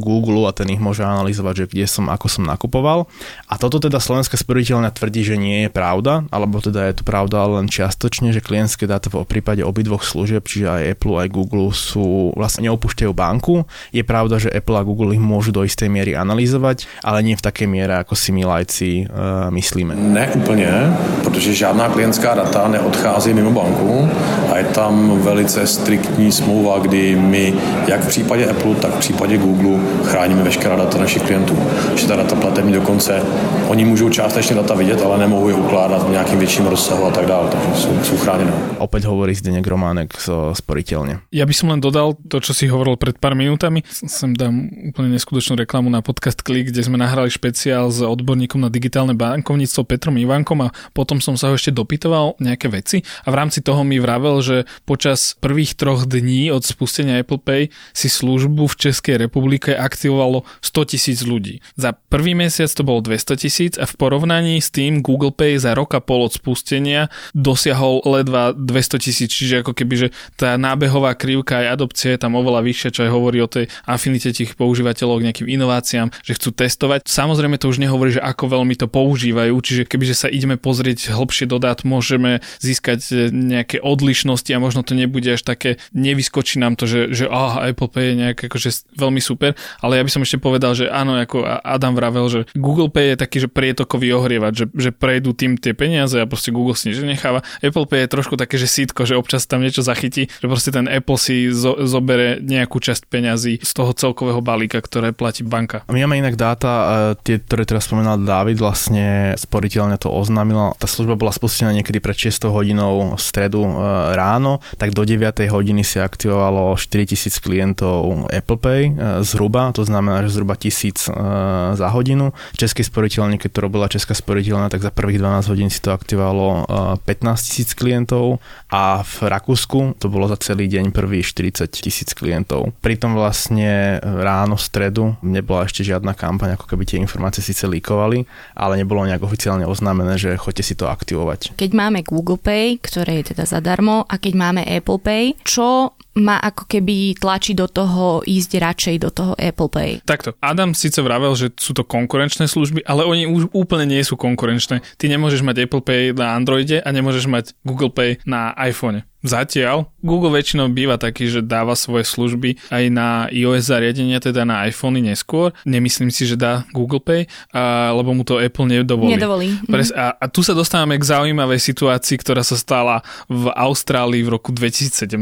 Google 0.00 0.48
a 0.48 0.56
ten 0.56 0.66
ich 0.72 0.82
môže 0.82 1.04
analyzovať, 1.04 1.54
že 1.54 1.68
kde 1.70 1.86
som, 1.86 2.08
ako 2.10 2.26
som 2.26 2.48
nakupoval. 2.48 3.06
A 3.46 3.54
toto 3.60 3.78
teda 3.78 4.00
Slovenská 4.02 4.34
sporiteľňa 4.34 4.90
tvrdí, 4.90 5.22
že 5.22 5.36
nie 5.38 5.68
je 5.68 5.70
pravda, 5.70 6.26
alebo 6.32 6.58
teda 6.64 6.90
je 6.90 6.94
to 6.98 7.04
pravda 7.04 7.44
len 7.44 7.70
čiastočne, 7.70 8.32
že 8.34 8.42
klientské 8.42 8.88
dáta 8.88 9.12
v 9.12 9.28
prípade 9.28 9.62
obidvoch 9.62 10.02
služieb, 10.02 10.48
čiže 10.48 10.66
aj 10.66 10.82
Apple, 10.96 11.16
aj 11.20 11.28
Google 11.28 11.67
Apple 11.68 11.76
sú 11.76 12.32
vlastne 12.32 12.64
neopúšťajú 12.68 13.12
banku. 13.12 13.68
Je 13.92 14.00
pravda, 14.00 14.40
že 14.40 14.48
Apple 14.48 14.80
a 14.80 14.86
Google 14.86 15.12
ich 15.12 15.20
môžu 15.20 15.52
do 15.52 15.60
istej 15.60 15.92
miery 15.92 16.16
analyzovať, 16.16 16.88
ale 17.04 17.20
nie 17.20 17.36
v 17.36 17.44
takej 17.44 17.68
miere, 17.68 18.00
ako 18.00 18.16
si 18.16 18.32
my 18.32 18.42
lajci 18.48 19.04
uh, 19.04 19.52
myslíme. 19.52 19.92
Ne 19.92 20.32
úplně, 20.32 20.96
protože 21.24 21.54
žádná 21.54 21.88
klientská 21.88 22.34
data 22.34 22.68
neodchází 22.68 23.34
mimo 23.34 23.52
banku 23.52 24.08
a 24.52 24.58
je 24.58 24.64
tam 24.64 25.20
velice 25.20 25.66
striktní 25.66 26.32
smlouva, 26.32 26.78
kdy 26.78 27.16
my, 27.16 27.54
jak 27.86 28.00
v 28.00 28.08
případě 28.08 28.46
Apple, 28.46 28.74
tak 28.74 28.94
v 28.94 28.98
případě 28.98 29.38
Google 29.38 29.78
chráníme 30.04 30.42
veškerá 30.42 30.76
data 30.76 30.98
našich 30.98 31.22
klientů. 31.22 31.56
Že 31.94 32.08
ta 32.08 32.16
data 32.16 32.36
platební 32.36 32.72
dokonce, 32.72 33.22
oni 33.68 33.84
můžou 33.84 34.08
částečně 34.08 34.56
data 34.56 34.74
vidět, 34.74 35.02
ale 35.02 35.18
nemohou 35.18 35.48
je 35.48 35.54
ukládat 35.54 36.08
v 36.08 36.10
nějakým 36.10 36.38
větším 36.38 36.66
rozsahu 36.66 37.04
a 37.04 37.10
tak 37.10 37.26
dále, 37.26 37.48
takže 37.48 37.68
jsou, 37.74 37.92
jsou 38.02 38.16
chráněné. 38.16 38.52
Opäť 38.78 39.10
hovorí 39.10 39.34
Zdeněk 39.34 39.66
Románek 39.66 40.14
zo 40.22 40.54
Sporiteľne. 40.54 41.26
Ja 41.34 41.42
by 41.42 41.54
som 41.58 41.74
len 41.74 41.82
dodal 41.82 42.14
to, 42.30 42.38
čo 42.38 42.54
si 42.54 42.70
hovoril 42.70 42.94
pred 42.94 43.18
pár 43.18 43.34
minútami. 43.34 43.82
Sem 43.90 44.30
dám 44.30 44.70
úplne 44.94 45.10
neskutočnú 45.18 45.58
reklamu 45.58 45.90
na 45.90 46.06
podcast 46.06 46.38
Klik, 46.46 46.70
kde 46.70 46.86
sme 46.86 46.94
nahrali 46.94 47.26
špeciál 47.26 47.90
s 47.90 47.98
odborníkom 47.98 48.62
na 48.62 48.70
digitálne 48.70 49.18
bankovníctvo 49.18 49.82
Petrom 49.82 50.14
Ivankom 50.22 50.70
a 50.70 50.72
potom 50.94 51.18
som 51.18 51.34
sa 51.34 51.50
ho 51.50 51.58
ešte 51.58 51.74
dopytoval 51.74 52.38
nejaké 52.38 52.70
veci 52.70 53.02
a 53.26 53.34
v 53.34 53.38
rámci 53.42 53.58
toho 53.58 53.82
mi 53.82 53.98
vravel, 53.98 54.38
že 54.38 54.56
počas 54.86 55.34
prvých 55.42 55.74
troch 55.74 56.06
dní 56.06 56.54
od 56.54 56.62
spustenia 56.62 57.18
Apple 57.18 57.42
Pay 57.42 57.74
si 57.90 58.06
službu 58.06 58.70
v 58.70 58.78
Českej 58.78 59.18
republike 59.18 59.74
aktivovalo 59.74 60.46
100 60.62 60.94
tisíc 60.94 61.26
ľudí. 61.26 61.58
Za 61.74 61.90
prvý 61.96 62.38
mesiac 62.38 62.70
to 62.70 62.86
bolo 62.86 63.02
200 63.02 63.42
tisíc 63.42 63.74
a 63.74 63.88
v 63.88 63.94
porovnaní 63.98 64.62
s 64.62 64.70
tým 64.70 65.02
Google 65.02 65.34
Pay 65.34 65.58
za 65.58 65.74
rok 65.74 65.98
a 65.98 66.00
pol 66.04 66.30
od 66.30 66.38
spustenia 66.38 67.10
dosiahol 67.34 68.04
ledva 68.06 68.54
200 68.54 69.02
tisíc, 69.02 69.34
čiže 69.34 69.66
ako 69.66 69.74
keby, 69.74 69.94
že 70.06 70.08
tá 70.38 70.54
nábehová 70.54 71.18
krivka 71.18 71.47
aj 71.52 71.66
adopcie 71.78 72.14
je 72.14 72.20
tam 72.20 72.36
oveľa 72.36 72.60
vyššia, 72.64 72.94
čo 72.94 73.00
aj 73.06 73.10
hovorí 73.12 73.38
o 73.40 73.48
tej 73.48 73.70
afinite 73.84 74.30
tých 74.32 74.54
používateľov 74.58 75.22
k 75.22 75.26
nejakým 75.30 75.48
inováciám, 75.48 76.12
že 76.20 76.36
chcú 76.36 76.52
testovať. 76.52 77.08
Samozrejme 77.08 77.56
to 77.56 77.70
už 77.70 77.80
nehovorí, 77.80 78.16
že 78.16 78.22
ako 78.22 78.60
veľmi 78.60 78.74
to 78.76 78.90
používajú, 78.90 79.54
čiže 79.60 79.82
kebyže 79.88 80.14
sa 80.14 80.28
ideme 80.28 80.60
pozrieť 80.60 81.14
hlbšie 81.14 81.46
do 81.48 81.56
dát, 81.62 81.80
môžeme 81.86 82.42
získať 82.58 83.00
e, 83.08 83.14
nejaké 83.32 83.78
odlišnosti 83.78 84.50
a 84.52 84.62
možno 84.62 84.82
to 84.82 84.98
nebude 84.98 85.28
až 85.28 85.42
také, 85.46 85.80
nevyskočí 85.94 86.58
nám 86.58 86.74
to, 86.74 86.84
že, 86.84 87.14
že 87.14 87.24
oh, 87.30 87.62
Apple 87.62 87.88
Pay 87.88 88.12
je 88.12 88.14
nejak 88.18 88.38
akože 88.50 88.92
veľmi 88.98 89.22
super, 89.22 89.54
ale 89.80 90.00
ja 90.00 90.02
by 90.02 90.10
som 90.10 90.22
ešte 90.24 90.42
povedal, 90.42 90.74
že 90.74 90.90
áno, 90.90 91.16
ako 91.16 91.46
Adam 91.46 91.94
vravel, 91.94 92.26
že 92.28 92.40
Google 92.58 92.90
Pay 92.90 93.14
je 93.14 93.16
taký, 93.18 93.38
že 93.44 93.48
prietokový 93.48 94.12
ohrievač, 94.14 94.64
že, 94.64 94.66
že 94.74 94.90
prejdú 94.90 95.32
tým 95.32 95.56
tie 95.56 95.72
peniaze 95.72 96.18
a 96.18 96.26
proste 96.26 96.50
Google 96.50 96.74
si 96.74 96.90
nič 96.90 97.00
necháva. 97.04 97.46
Apple 97.62 97.86
Pay 97.86 98.06
je 98.06 98.12
trošku 98.12 98.34
také, 98.34 98.58
že 98.58 98.66
sítko, 98.66 99.06
že 99.06 99.14
občas 99.14 99.46
tam 99.46 99.62
niečo 99.62 99.86
zachytí, 99.86 100.26
že 100.28 100.46
proste 100.46 100.74
ten 100.74 100.90
Apple 100.90 101.18
si 101.20 101.37
zo, 101.54 101.78
zobere 101.86 102.42
nejakú 102.42 102.82
časť 102.82 103.06
peňazí 103.06 103.62
z 103.62 103.70
toho 103.70 103.94
celkového 103.94 104.42
balíka, 104.42 104.82
ktoré 104.82 105.14
platí 105.14 105.46
banka. 105.46 105.86
My 105.86 106.02
máme 106.02 106.18
inak 106.18 106.34
dáta, 106.34 106.70
e, 106.72 106.86
tie, 107.22 107.36
ktoré 107.38 107.62
teraz 107.62 107.86
spomenal 107.86 108.18
David, 108.18 108.58
vlastne 108.58 109.38
sporiteľne 109.38 109.94
to 110.02 110.10
oznámila. 110.10 110.74
Tá 110.82 110.90
služba 110.90 111.14
bola 111.14 111.30
spustená 111.30 111.70
niekedy 111.70 112.02
pred 112.02 112.18
6 112.18 112.50
hodinou 112.50 113.14
v 113.14 113.22
stredu 113.22 113.62
e, 113.62 113.72
ráno, 114.18 114.58
tak 114.80 114.90
do 114.90 115.06
9 115.06 115.46
hodiny 115.46 115.86
si 115.86 116.02
aktivovalo 116.02 116.74
4000 116.74 117.38
klientov 117.38 118.26
Apple 118.34 118.58
Pay 118.58 118.82
e, 118.88 118.92
zhruba, 119.22 119.70
to 119.70 119.86
znamená, 119.86 120.26
že 120.26 120.34
zhruba 120.34 120.58
1000 120.58 121.76
za 121.78 121.88
hodinu. 121.92 122.32
Českej 122.56 122.88
sporiteľne, 122.88 123.36
keď 123.36 123.50
to 123.54 123.60
robila 123.60 123.86
Česká 123.90 124.16
sporiteľná, 124.16 124.72
tak 124.72 124.82
za 124.82 124.90
prvých 124.90 125.20
12 125.20 125.52
hodín 125.52 125.70
si 125.70 125.78
to 125.78 125.92
aktivovalo 125.92 126.64
15 127.04 127.46
tisíc 127.46 127.70
klientov 127.76 128.40
a 128.72 129.04
v 129.04 129.16
Rakúsku 129.28 129.98
to 130.00 130.06
bolo 130.08 130.28
za 130.30 130.38
celý 130.40 130.70
deň 130.70 130.94
prvý 130.94 131.20
40 131.28 131.68
tisíc 131.68 132.16
klientov. 132.16 132.72
Pritom 132.80 133.12
vlastne 133.12 134.00
ráno, 134.00 134.56
v 134.56 134.64
stredu 134.64 135.04
nebola 135.20 135.68
ešte 135.68 135.84
žiadna 135.84 136.16
kampaň, 136.16 136.56
ako 136.56 136.64
keby 136.64 136.88
tie 136.88 136.98
informácie 136.98 137.44
síce 137.44 137.68
líkovali, 137.68 138.24
ale 138.56 138.80
nebolo 138.80 139.04
nejak 139.04 139.20
oficiálne 139.20 139.68
oznámené, 139.68 140.16
že 140.16 140.40
choďte 140.40 140.64
si 140.64 140.74
to 140.74 140.88
aktivovať. 140.88 141.54
Keď 141.60 141.70
máme 141.76 142.00
Google 142.02 142.40
Pay, 142.40 142.80
ktoré 142.80 143.20
je 143.20 143.36
teda 143.36 143.44
zadarmo, 143.44 144.08
a 144.08 144.14
keď 144.16 144.32
máme 144.34 144.62
Apple 144.64 145.00
Pay, 145.04 145.36
čo 145.44 145.92
má 146.18 146.36
ako 146.42 146.66
keby 146.66 147.16
tlačiť 147.16 147.54
do 147.54 147.66
toho 147.70 148.20
ísť 148.26 148.50
radšej 148.58 148.96
do 149.00 149.10
toho 149.10 149.32
Apple 149.38 149.70
Pay. 149.70 149.90
Takto. 150.04 150.34
Adam 150.42 150.74
síce 150.74 150.98
vravel, 151.00 151.32
že 151.38 151.54
sú 151.56 151.72
to 151.72 151.86
konkurenčné 151.86 152.50
služby, 152.50 152.84
ale 152.84 153.06
oni 153.06 153.24
už 153.30 153.54
úplne 153.54 153.86
nie 153.86 154.02
sú 154.02 154.18
konkurenčné. 154.18 154.82
Ty 154.98 155.04
nemôžeš 155.08 155.46
mať 155.46 155.66
Apple 155.66 155.82
Pay 155.82 156.12
na 156.12 156.34
Androide 156.34 156.82
a 156.82 156.88
nemôžeš 156.90 157.26
mať 157.30 157.44
Google 157.62 157.90
Pay 157.94 158.22
na 158.26 158.52
iPhone. 158.58 159.06
Zatiaľ 159.18 159.90
Google 159.98 160.30
väčšinou 160.30 160.70
býva 160.70 160.94
taký, 160.94 161.26
že 161.26 161.42
dáva 161.42 161.74
svoje 161.74 162.06
služby 162.06 162.70
aj 162.70 162.84
na 162.86 163.26
iOS 163.34 163.66
zariadenia, 163.66 164.22
teda 164.22 164.46
na 164.46 164.62
iPhony 164.70 165.02
neskôr. 165.02 165.50
Nemyslím 165.66 166.14
si, 166.14 166.22
že 166.22 166.38
dá 166.38 166.62
Google 166.70 167.02
Pay, 167.02 167.26
a, 167.50 167.90
lebo 167.98 168.14
mu 168.14 168.22
to 168.22 168.38
Apple 168.38 168.70
nedovolí. 168.70 169.18
Nedovolí. 169.18 169.58
Pres, 169.66 169.90
a, 169.90 170.14
a 170.14 170.30
tu 170.30 170.46
sa 170.46 170.54
dostávame 170.54 170.94
k 171.02 171.02
zaujímavej 171.02 171.58
situácii, 171.58 172.14
ktorá 172.22 172.46
sa 172.46 172.54
stala 172.54 173.02
v 173.26 173.50
Austrálii 173.50 174.22
v 174.22 174.38
roku 174.38 174.54
2017. 174.54 175.18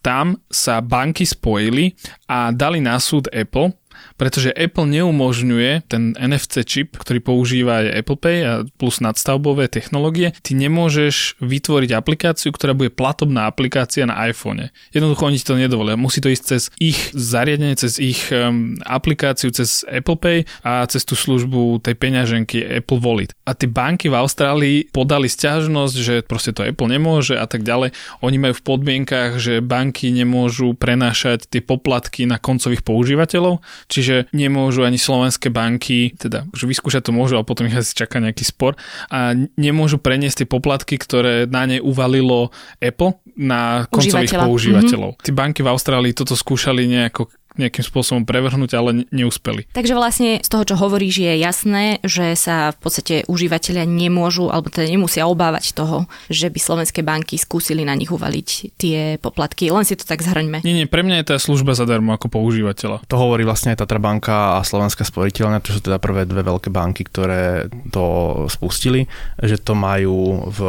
Tam 0.00 0.33
sa 0.50 0.80
banky 0.80 1.26
spojili 1.26 1.92
a 2.30 2.50
dali 2.54 2.80
na 2.80 2.96
súd 2.98 3.28
Apple, 3.30 3.74
pretože 4.16 4.54
Apple 4.54 4.86
neumožňuje 4.88 5.90
ten 5.90 6.14
NFC 6.14 6.64
čip, 6.64 6.96
ktorý 6.96 7.20
používa 7.20 7.84
aj 7.84 8.04
Apple 8.04 8.18
Pay 8.18 8.38
a 8.44 8.52
plus 8.78 9.02
nadstavbové 9.02 9.66
technológie, 9.68 10.32
ty 10.42 10.54
nemôžeš 10.54 11.40
vytvoriť 11.42 11.90
aplikáciu, 11.94 12.50
ktorá 12.54 12.72
bude 12.76 12.94
platobná 12.94 13.50
aplikácia 13.50 14.06
na 14.06 14.16
iPhone. 14.28 14.70
Jednoducho 14.94 15.26
oni 15.26 15.38
ti 15.40 15.46
to 15.46 15.58
nedovolia. 15.58 15.98
Musí 15.98 16.22
to 16.22 16.30
ísť 16.30 16.44
cez 16.44 16.62
ich 16.78 16.98
zariadenie, 17.12 17.74
cez 17.74 17.98
ich 17.98 18.30
um, 18.30 18.78
aplikáciu, 18.86 19.50
cez 19.50 19.82
Apple 19.88 20.18
Pay 20.18 20.38
a 20.62 20.86
cez 20.86 21.02
tú 21.02 21.18
službu 21.18 21.82
tej 21.82 21.94
peňaženky 21.98 22.62
Apple 22.82 23.00
Wallet. 23.00 23.34
A 23.44 23.52
tie 23.52 23.68
banky 23.68 24.08
v 24.08 24.18
Austrálii 24.18 24.76
podali 24.90 25.26
stiažnosť, 25.28 25.96
že 25.96 26.14
proste 26.24 26.54
to 26.54 26.64
Apple 26.64 26.88
nemôže 26.88 27.36
a 27.36 27.44
tak 27.44 27.66
ďalej. 27.66 27.92
Oni 28.22 28.36
majú 28.40 28.54
v 28.56 28.66
podmienkach, 28.66 29.36
že 29.40 29.64
banky 29.64 30.14
nemôžu 30.14 30.72
prenášať 30.76 31.48
tie 31.50 31.60
poplatky 31.64 32.24
na 32.24 32.40
koncových 32.40 32.84
používateľov, 32.84 33.60
čiže 33.86 34.30
nemôžu 34.34 34.84
ani 34.84 34.96
slovenské 35.00 35.48
banky, 35.52 36.14
teda 36.16 36.48
že 36.52 36.64
vyskúšať 36.68 37.08
to 37.08 37.12
môžu, 37.12 37.38
ale 37.38 37.48
potom 37.48 37.66
ich 37.68 37.76
asi 37.76 37.94
čaká 37.94 38.20
nejaký 38.20 38.44
spor 38.46 38.78
a 39.10 39.34
nemôžu 39.56 40.00
preniesť 40.00 40.44
tie 40.44 40.48
poplatky, 40.48 40.96
ktoré 41.00 41.44
na 41.48 41.68
ne 41.68 41.78
uvalilo 41.80 42.52
Apple 42.80 43.16
na 43.34 43.90
koncových 43.90 44.34
používateľov. 44.34 45.18
Mm-hmm. 45.18 45.24
Tí 45.26 45.30
banky 45.34 45.60
v 45.66 45.70
Austrálii 45.74 46.14
toto 46.14 46.38
skúšali 46.38 46.86
nejako 46.86 47.30
nejakým 47.54 47.84
spôsobom 47.86 48.22
prevrhnúť, 48.26 48.74
ale 48.74 49.06
neúspeli. 49.14 49.70
Takže 49.70 49.94
vlastne 49.94 50.42
z 50.42 50.48
toho, 50.50 50.66
čo 50.66 50.74
hovoríš, 50.74 51.22
je 51.22 51.32
jasné, 51.38 51.84
že 52.02 52.34
sa 52.34 52.74
v 52.74 52.78
podstate 52.82 53.14
užívateľia 53.30 53.86
nemôžu, 53.86 54.50
alebo 54.50 54.70
teda 54.70 54.90
nemusia 54.90 55.26
obávať 55.30 55.74
toho, 55.74 56.10
že 56.26 56.50
by 56.50 56.58
slovenské 56.58 57.06
banky 57.06 57.38
skúsili 57.38 57.86
na 57.86 57.94
nich 57.94 58.10
uvaliť 58.10 58.48
tie 58.78 59.16
poplatky. 59.22 59.70
Len 59.70 59.86
si 59.86 59.94
to 59.94 60.02
tak 60.02 60.22
zhrňme. 60.22 60.66
Nie, 60.66 60.74
nie, 60.74 60.90
pre 60.90 61.06
mňa 61.06 61.22
je 61.22 61.30
tá 61.30 61.36
služba 61.38 61.78
zadarmo 61.78 62.14
ako 62.14 62.26
používateľa. 62.30 63.06
To 63.06 63.16
hovorí 63.18 63.46
vlastne 63.46 63.74
aj 63.74 63.86
Tatra 63.86 64.02
banka 64.02 64.58
a 64.58 64.66
Slovenská 64.66 65.06
sporiteľňa, 65.06 65.62
to 65.62 65.74
sú 65.74 65.80
teda 65.82 66.02
prvé 66.02 66.26
dve 66.26 66.42
veľké 66.42 66.74
banky, 66.74 67.06
ktoré 67.06 67.70
to 67.94 68.04
spustili, 68.50 69.06
že 69.38 69.60
to 69.62 69.78
majú 69.78 70.48
v 70.50 70.60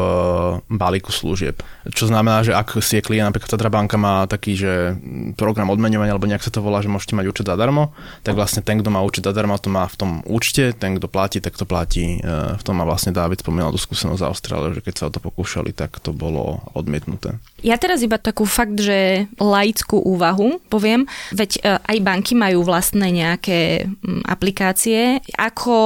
balíku 0.70 1.10
služieb. 1.10 1.60
Čo 1.89 2.10
znamená, 2.10 2.46
že 2.46 2.54
ak 2.54 2.77
si 2.82 3.00
je 3.00 3.06
klient, 3.06 3.30
napríklad 3.32 3.50
Tatra 3.50 3.72
banka 3.74 3.98
má 3.98 4.25
taký, 4.30 4.54
že 4.54 4.98
program 5.39 5.72
odmeňovania, 5.74 6.13
alebo 6.13 6.30
nejak 6.30 6.46
sa 6.46 6.51
to 6.51 6.62
volá, 6.62 6.75
bola, 6.75 6.84
že 6.84 6.91
môžete 6.91 7.15
mať 7.15 7.32
účet 7.32 7.48
zadarmo, 7.48 7.96
tak 8.20 8.36
vlastne 8.36 8.60
ten, 8.60 8.84
kto 8.84 8.91
má 8.91 9.00
účet 9.00 9.24
zadarmo, 9.24 9.55
to 9.55 9.72
má 9.72 9.88
v 9.88 9.96
tom 9.96 10.12
účte, 10.27 10.75
ten, 10.75 11.00
kto 11.00 11.08
platí, 11.08 11.39
tak 11.39 11.55
to 11.55 11.63
platí. 11.63 12.20
E, 12.20 12.60
v 12.60 12.63
tom 12.67 12.75
má 12.75 12.84
vlastne 12.84 13.15
David 13.15 13.39
spomínal 13.39 13.72
tú 13.72 13.79
skúsenosť 13.79 14.20
z 14.20 14.27
Austrálie, 14.27 14.75
že 14.75 14.84
keď 14.84 14.94
sa 15.00 15.08
o 15.08 15.13
to 15.15 15.24
pokúšali, 15.24 15.72
tak 15.72 16.03
to 16.03 16.12
bolo 16.12 16.60
odmietnuté. 16.75 17.39
Ja 17.65 17.81
teraz 17.81 18.05
iba 18.05 18.22
takú 18.22 18.45
fakt, 18.45 18.77
že 18.77 19.25
laickú 19.41 19.98
úvahu 19.98 20.62
poviem, 20.69 21.10
veď 21.34 21.51
e, 21.57 21.60
aj 21.81 21.98
banky 22.05 22.38
majú 22.38 22.62
vlastné 22.62 23.10
nejaké 23.10 23.89
aplikácie. 24.29 25.17
Ako 25.34 25.77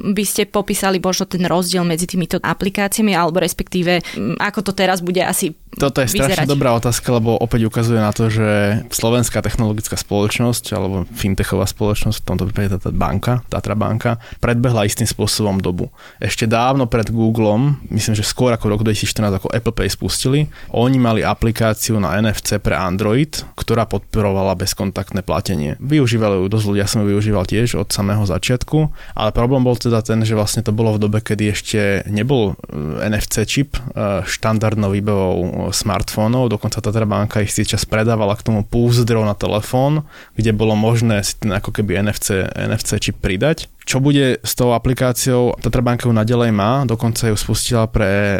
by 0.00 0.24
ste 0.24 0.48
popísali 0.48 0.96
možno 0.96 1.28
ten 1.28 1.44
rozdiel 1.44 1.84
medzi 1.84 2.08
týmito 2.08 2.40
aplikáciami, 2.40 3.12
alebo 3.12 3.44
respektíve 3.44 4.00
ako 4.40 4.60
to 4.64 4.72
teraz 4.72 5.04
bude 5.04 5.20
asi 5.20 5.52
toto 5.70 6.02
je 6.02 6.10
strašne 6.10 6.44
vyzerať. 6.44 6.50
dobrá 6.50 6.74
otázka, 6.74 7.08
lebo 7.14 7.38
opäť 7.38 7.70
ukazuje 7.70 8.02
na 8.02 8.10
to, 8.10 8.26
že 8.26 8.82
slovenská 8.90 9.38
technologická 9.38 9.94
spoločnosť 9.94 10.74
alebo 10.74 11.06
fintechová 11.14 11.62
spoločnosť, 11.62 12.20
v 12.20 12.26
tomto 12.26 12.44
prípade 12.50 12.82
tá 12.82 12.90
banka, 12.90 13.46
Tatra 13.46 13.78
banka, 13.78 14.18
predbehla 14.42 14.90
istým 14.90 15.06
spôsobom 15.06 15.62
dobu. 15.62 15.94
Ešte 16.18 16.50
dávno 16.50 16.90
pred 16.90 17.14
Googlem, 17.14 17.78
myslím, 17.86 18.18
že 18.18 18.26
skôr 18.26 18.50
ako 18.50 18.66
v 18.66 18.70
roku 18.74 18.82
2014, 18.82 19.38
ako 19.40 19.48
Apple 19.54 19.74
Pay 19.74 19.88
spustili, 19.94 20.40
oni 20.74 20.98
mali 20.98 21.09
aplikáciu 21.18 21.98
na 21.98 22.14
NFC 22.14 22.62
pre 22.62 22.78
Android, 22.78 23.34
ktorá 23.58 23.90
podporovala 23.90 24.54
bezkontaktné 24.54 25.26
platenie. 25.26 25.74
Využívali 25.82 26.38
ju 26.38 26.46
dosť 26.46 26.66
ľudia, 26.70 26.86
som 26.86 27.02
ju 27.02 27.10
využíval 27.10 27.42
tiež 27.42 27.74
od 27.74 27.90
samého 27.90 28.22
začiatku, 28.22 28.78
ale 29.18 29.34
problém 29.34 29.66
bol 29.66 29.74
teda 29.74 29.98
ten, 30.06 30.22
že 30.22 30.38
vlastne 30.38 30.62
to 30.62 30.70
bolo 30.70 30.94
v 30.94 31.02
dobe, 31.02 31.18
kedy 31.18 31.44
ešte 31.50 31.80
nebol 32.06 32.54
e, 32.54 33.10
NFC 33.10 33.42
čip 33.42 33.74
e, 33.74 34.22
štandardnou 34.22 34.94
výbavou 34.94 35.38
e, 35.42 35.50
smartfónov, 35.74 36.46
dokonca 36.46 36.78
Tatra 36.78 37.10
banka 37.10 37.42
ich 37.42 37.50
si 37.50 37.66
čas 37.66 37.82
predávala 37.82 38.38
k 38.38 38.46
tomu 38.46 38.62
púzdrov 38.62 39.26
na 39.26 39.34
telefón, 39.34 40.06
kde 40.38 40.54
bolo 40.54 40.78
možné 40.78 41.26
si 41.26 41.34
ten 41.34 41.50
ako 41.50 41.74
keby 41.74 42.06
NFC, 42.06 42.46
NFC 42.54 43.02
čip 43.02 43.18
pridať 43.18 43.66
čo 43.90 43.98
bude 43.98 44.38
s 44.38 44.54
tou 44.54 44.70
aplikáciou? 44.70 45.58
Tatra 45.58 45.82
banka 45.82 46.06
ju 46.06 46.14
nadalej 46.14 46.54
má, 46.54 46.86
dokonca 46.86 47.26
ju 47.26 47.34
spustila 47.34 47.90
pre 47.90 48.06
e, 48.06 48.38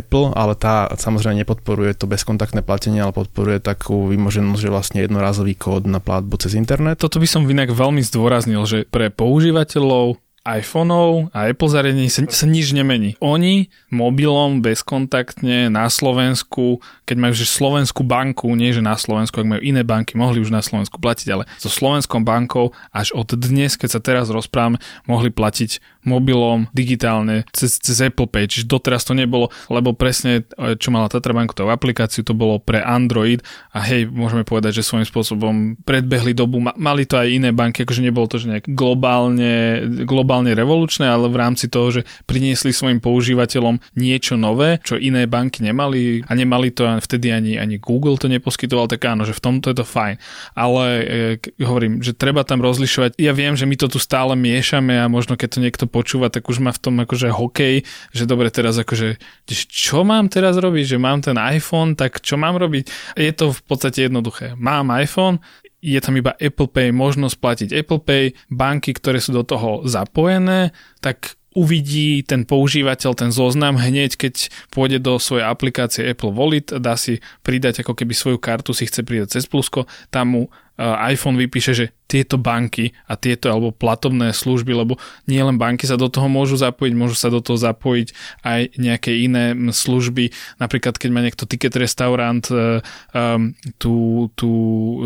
Apple, 0.00 0.32
ale 0.32 0.56
tá 0.56 0.88
samozrejme 0.96 1.44
nepodporuje 1.44 1.92
to 1.92 2.08
bezkontaktné 2.08 2.64
platenie, 2.64 3.04
ale 3.04 3.12
podporuje 3.12 3.60
takú 3.60 4.08
vymoženosť, 4.08 4.56
že 4.64 4.72
vlastne 4.72 5.04
jednorázový 5.04 5.60
kód 5.60 5.84
na 5.84 6.00
platbu 6.00 6.40
cez 6.40 6.56
internet. 6.56 7.04
Toto 7.04 7.20
by 7.20 7.28
som 7.28 7.44
inak 7.44 7.68
veľmi 7.68 8.00
zdôraznil, 8.00 8.64
že 8.64 8.88
pre 8.88 9.12
používateľov 9.12 10.16
iPhoneov 10.46 11.34
a 11.34 11.50
Apple 11.50 11.70
zariadení 11.70 12.08
sa, 12.08 12.24
sa 12.28 12.46
nič 12.48 12.72
nemení. 12.72 13.18
Oni 13.18 13.68
mobilom 13.92 14.64
bezkontaktne 14.64 15.68
na 15.68 15.90
Slovensku, 15.90 16.80
keď 17.04 17.16
majú 17.18 17.34
že 17.36 17.46
Slovenskú 17.46 18.02
banku, 18.06 18.52
nie 18.54 18.72
že 18.72 18.84
na 18.84 18.96
Slovensku, 18.96 19.40
ak 19.40 19.48
majú 19.48 19.62
iné 19.62 19.82
banky, 19.84 20.16
mohli 20.16 20.40
už 20.40 20.54
na 20.54 20.64
Slovensku 20.64 20.96
platiť, 21.02 21.28
ale 21.32 21.44
so 21.60 21.68
Slovenskou 21.68 22.22
bankou 22.24 22.72
až 22.94 23.12
od 23.12 23.28
dnes, 23.36 23.76
keď 23.76 23.98
sa 23.98 24.00
teraz 24.00 24.32
rozprávame, 24.32 24.80
mohli 25.04 25.28
platiť 25.28 25.97
mobilom 26.08 26.72
digitálne 26.72 27.44
cez, 27.52 27.76
cez 27.76 28.00
Apple 28.00 28.26
Pay, 28.26 28.48
čiže 28.48 28.64
doteraz 28.64 29.04
to 29.04 29.12
nebolo, 29.12 29.52
lebo 29.68 29.92
presne 29.92 30.48
čo 30.80 30.88
mala 30.88 31.12
Tatra 31.12 31.36
tú 31.52 31.68
aplikáciu, 31.68 32.24
to 32.24 32.32
bolo 32.32 32.56
pre 32.58 32.80
Android 32.80 33.44
a 33.76 33.84
hej, 33.84 34.08
môžeme 34.08 34.42
povedať, 34.42 34.80
že 34.80 34.88
svojím 34.88 35.06
spôsobom 35.06 35.54
predbehli 35.84 36.32
dobu, 36.32 36.58
mali 36.58 37.04
to 37.04 37.20
aj 37.20 37.28
iné 37.28 37.52
banky, 37.52 37.84
akože 37.84 38.00
nebolo 38.00 38.26
to, 38.26 38.40
že 38.40 38.48
nejak 38.48 38.66
globálne, 38.72 39.84
globálne 40.08 40.56
revolučné, 40.56 41.04
ale 41.04 41.28
v 41.28 41.36
rámci 41.36 41.68
toho, 41.68 42.00
že 42.00 42.02
priniesli 42.24 42.72
svojim 42.72 42.98
používateľom 42.98 43.82
niečo 43.94 44.40
nové, 44.40 44.80
čo 44.82 44.96
iné 44.96 45.28
banky 45.28 45.60
nemali 45.62 46.24
a 46.24 46.32
nemali 46.32 46.72
to 46.72 46.86
vtedy 47.02 47.34
ani, 47.34 47.60
ani 47.60 47.76
Google 47.76 48.16
to 48.16 48.30
neposkytoval, 48.30 48.88
tak 48.88 49.04
áno, 49.04 49.26
že 49.26 49.36
v 49.36 49.42
tomto 49.42 49.70
je 49.70 49.76
to 49.82 49.86
fajn. 49.86 50.16
Ale 50.54 50.84
e, 50.86 51.64
hovorím, 51.64 52.00
že 52.00 52.14
treba 52.14 52.46
tam 52.46 52.64
rozlišovať. 52.64 53.18
Ja 53.18 53.34
viem, 53.34 53.58
že 53.58 53.68
my 53.68 53.76
to 53.76 53.90
tu 53.90 53.98
stále 54.00 54.38
miešame 54.38 54.96
a 54.96 55.10
možno 55.10 55.34
keď 55.34 55.48
to 55.58 55.62
niekto 55.62 55.84
počúva, 55.98 56.30
tak 56.30 56.46
už 56.46 56.62
má 56.62 56.70
v 56.70 56.78
tom 56.78 56.94
akože 57.02 57.34
hokej, 57.34 57.82
že 58.14 58.24
dobre 58.30 58.54
teraz 58.54 58.78
akože, 58.78 59.18
čo 59.66 60.06
mám 60.06 60.30
teraz 60.30 60.54
robiť, 60.54 60.94
že 60.94 60.98
mám 61.02 61.18
ten 61.18 61.34
iPhone, 61.34 61.98
tak 61.98 62.22
čo 62.22 62.38
mám 62.38 62.54
robiť? 62.54 62.86
Je 63.18 63.34
to 63.34 63.50
v 63.50 63.60
podstate 63.66 64.06
jednoduché. 64.06 64.54
Mám 64.54 64.94
iPhone, 64.94 65.42
je 65.82 65.98
tam 65.98 66.14
iba 66.14 66.38
Apple 66.38 66.70
Pay, 66.70 66.94
možnosť 66.94 67.34
platiť 67.42 67.68
Apple 67.74 68.02
Pay, 68.06 68.24
banky, 68.46 68.94
ktoré 68.94 69.18
sú 69.18 69.34
do 69.34 69.42
toho 69.42 69.82
zapojené, 69.82 70.70
tak 71.02 71.34
uvidí 71.58 72.22
ten 72.22 72.46
používateľ 72.46 73.18
ten 73.18 73.34
zoznam 73.34 73.74
hneď, 73.74 74.14
keď 74.14 74.34
pôjde 74.70 75.02
do 75.02 75.18
svojej 75.18 75.42
aplikácie 75.42 76.06
Apple 76.06 76.30
Wallet, 76.30 76.70
dá 76.78 76.94
si 76.94 77.18
pridať 77.42 77.82
ako 77.82 77.98
keby 77.98 78.14
svoju 78.14 78.38
kartu, 78.38 78.70
si 78.70 78.86
chce 78.86 79.02
pridať 79.02 79.34
cez 79.34 79.50
plusko, 79.50 79.90
tam 80.14 80.38
mu 80.38 80.42
iPhone 80.78 81.34
vypíše, 81.34 81.74
že 81.74 81.90
tieto 82.08 82.40
banky 82.40 82.96
a 83.04 83.20
tieto 83.20 83.52
alebo 83.52 83.68
platobné 83.68 84.32
služby, 84.32 84.72
lebo 84.72 84.96
nie 85.28 85.44
len 85.44 85.60
banky 85.60 85.84
sa 85.84 86.00
do 86.00 86.08
toho 86.08 86.26
môžu 86.26 86.56
zapojiť, 86.56 86.92
môžu 86.96 87.14
sa 87.20 87.28
do 87.28 87.44
toho 87.44 87.60
zapojiť 87.60 88.16
aj 88.48 88.60
nejaké 88.80 89.12
iné 89.20 89.52
služby. 89.52 90.32
Napríklad, 90.56 90.96
keď 90.96 91.10
má 91.12 91.20
niekto 91.20 91.44
ticket 91.44 91.76
restaurant 91.76 92.48
um, 92.48 93.52
tú, 93.76 94.28
tú 94.32 94.50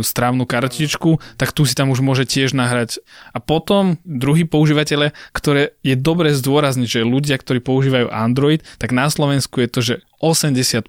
strávnu 0.06 0.46
kartičku, 0.46 1.18
tak 1.34 1.50
tu 1.50 1.66
si 1.66 1.74
tam 1.74 1.90
už 1.90 1.98
môže 1.98 2.22
tiež 2.22 2.54
nahrať. 2.54 3.02
A 3.34 3.42
potom 3.42 3.98
druhý 4.06 4.46
používateľe, 4.46 5.10
ktoré 5.34 5.74
je 5.82 5.98
dobre 5.98 6.30
zdôrazniť, 6.30 7.02
že 7.02 7.02
ľudia, 7.02 7.34
ktorí 7.34 7.58
používajú 7.58 8.14
Android, 8.14 8.62
tak 8.78 8.94
na 8.94 9.10
Slovensku 9.10 9.58
je 9.58 9.68
to, 9.68 9.80
že 9.82 9.94
80%. 10.22 10.86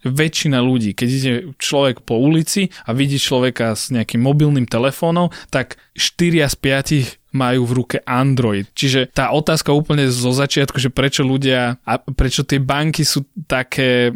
Väčšina 0.00 0.64
ľudí, 0.64 0.96
keď 0.96 1.08
ide 1.12 1.32
človek 1.60 2.00
po 2.08 2.16
ulici 2.16 2.72
a 2.88 2.96
vidí 2.96 3.20
človeka 3.20 3.76
s 3.76 3.92
nejakým 3.92 4.24
mobilným 4.24 4.64
telefónom, 4.64 5.28
tak 5.48 5.80
4 5.96 6.44
z 6.46 6.56
5 6.60 7.22
majú 7.32 7.64
v 7.64 7.72
ruke 7.72 7.98
Android. 8.04 8.68
Čiže 8.76 9.08
tá 9.10 9.32
otázka 9.32 9.72
úplne 9.72 10.06
zo 10.12 10.30
začiatku, 10.36 10.76
že 10.76 10.92
prečo 10.92 11.24
ľudia 11.24 11.80
a 11.82 11.92
prečo 11.98 12.44
tie 12.44 12.60
banky 12.60 13.02
sú 13.08 13.24
také 13.48 14.12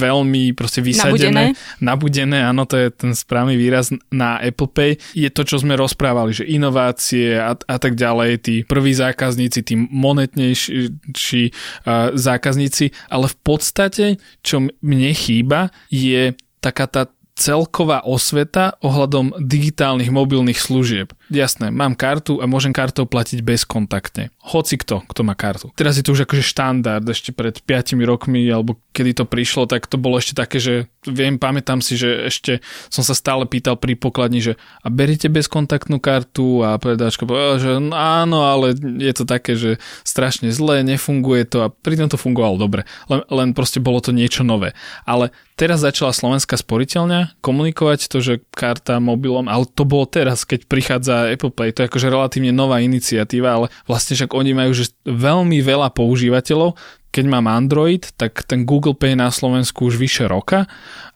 veľmi 0.00 0.56
proste 0.56 0.80
vysadené, 0.80 1.52
nabudené, 1.52 1.78
nabudené 1.84 2.38
áno, 2.40 2.64
to 2.64 2.80
je 2.80 2.88
ten 2.88 3.12
správny 3.12 3.54
výraz 3.54 3.92
na 4.08 4.40
Apple 4.40 4.72
Pay, 4.72 4.96
je 5.12 5.28
to, 5.28 5.44
čo 5.44 5.60
sme 5.60 5.76
rozprávali, 5.76 6.32
že 6.32 6.48
inovácie 6.48 7.36
a, 7.36 7.52
a 7.52 7.76
tak 7.76 7.94
ďalej, 7.94 8.30
tí 8.40 8.54
prví 8.64 8.96
zákazníci, 8.96 9.60
tí 9.60 9.76
monetnejší 9.76 11.44
uh, 11.52 12.16
zákazníci, 12.16 13.12
ale 13.12 13.28
v 13.28 13.36
podstate, 13.44 14.16
čo 14.40 14.64
mne 14.80 15.12
chýba, 15.12 15.68
je 15.92 16.32
taká 16.58 16.90
tá 16.90 17.06
celková 17.38 18.02
osveta 18.02 18.74
ohľadom 18.82 19.38
digitálnych 19.38 20.10
mobilných 20.10 20.58
služieb. 20.58 21.14
Jasné, 21.30 21.70
mám 21.70 21.94
kartu 21.94 22.42
a 22.42 22.50
môžem 22.50 22.74
kartou 22.74 23.06
platiť 23.06 23.46
bezkontaktne. 23.46 24.34
Hoci 24.42 24.74
kto, 24.74 25.06
kto 25.06 25.20
má 25.22 25.38
kartu. 25.38 25.70
Teraz 25.78 25.94
je 25.94 26.02
to 26.02 26.18
už 26.18 26.26
akože 26.26 26.42
štandard, 26.42 27.06
ešte 27.06 27.30
pred 27.30 27.54
5 27.62 27.94
rokmi, 28.02 28.42
alebo 28.50 28.82
kedy 28.90 29.22
to 29.22 29.24
prišlo, 29.24 29.70
tak 29.70 29.86
to 29.86 29.94
bolo 29.94 30.18
ešte 30.18 30.34
také, 30.34 30.58
že 30.58 30.90
viem, 31.06 31.38
pamätám 31.38 31.78
si, 31.78 31.94
že 31.94 32.26
ešte 32.26 32.58
som 32.90 33.06
sa 33.06 33.14
stále 33.14 33.46
pýtal 33.46 33.78
pri 33.78 33.94
pokladni, 33.94 34.42
že 34.42 34.58
a 34.82 34.90
beriete 34.90 35.30
bezkontaktnú 35.30 36.02
kartu 36.02 36.66
a 36.66 36.74
predáčka 36.82 37.22
povedala, 37.22 37.62
že 37.62 37.70
no 37.78 37.94
áno, 37.94 38.42
ale 38.42 38.74
je 38.98 39.12
to 39.14 39.22
také, 39.22 39.54
že 39.54 39.78
strašne 40.02 40.50
zlé, 40.50 40.82
nefunguje 40.82 41.46
to 41.46 41.62
a 41.62 41.70
pritom 41.70 42.10
to 42.10 42.18
fungovalo 42.18 42.58
dobre. 42.58 42.82
Len, 43.06 43.22
len 43.30 43.54
proste 43.54 43.78
bolo 43.78 44.02
to 44.02 44.10
niečo 44.10 44.42
nové. 44.42 44.74
Ale 45.06 45.30
teraz 45.58 45.82
začala 45.82 46.14
Slovenská 46.14 46.54
sporiteľňa 46.54 47.42
komunikovať 47.42 48.06
to, 48.06 48.22
že 48.22 48.34
karta 48.54 49.02
mobilom, 49.02 49.50
ale 49.50 49.66
to 49.66 49.82
bolo 49.82 50.06
teraz, 50.06 50.46
keď 50.46 50.70
prichádza 50.70 51.34
Apple 51.34 51.50
Pay, 51.50 51.74
to 51.74 51.82
je 51.82 51.90
akože 51.90 52.06
relatívne 52.06 52.54
nová 52.54 52.78
iniciatíva, 52.78 53.48
ale 53.50 53.66
vlastne 53.90 54.14
však 54.14 54.30
oni 54.30 54.54
majú 54.54 54.70
že 54.70 54.94
veľmi 55.02 55.58
veľa 55.58 55.90
používateľov, 55.90 56.78
keď 57.08 57.24
mám 57.24 57.48
Android, 57.48 58.04
tak 58.20 58.44
ten 58.44 58.68
Google 58.68 58.94
Pay 58.94 59.16
na 59.16 59.32
Slovensku 59.32 59.88
už 59.88 59.96
vyše 59.96 60.28
roka 60.28 60.68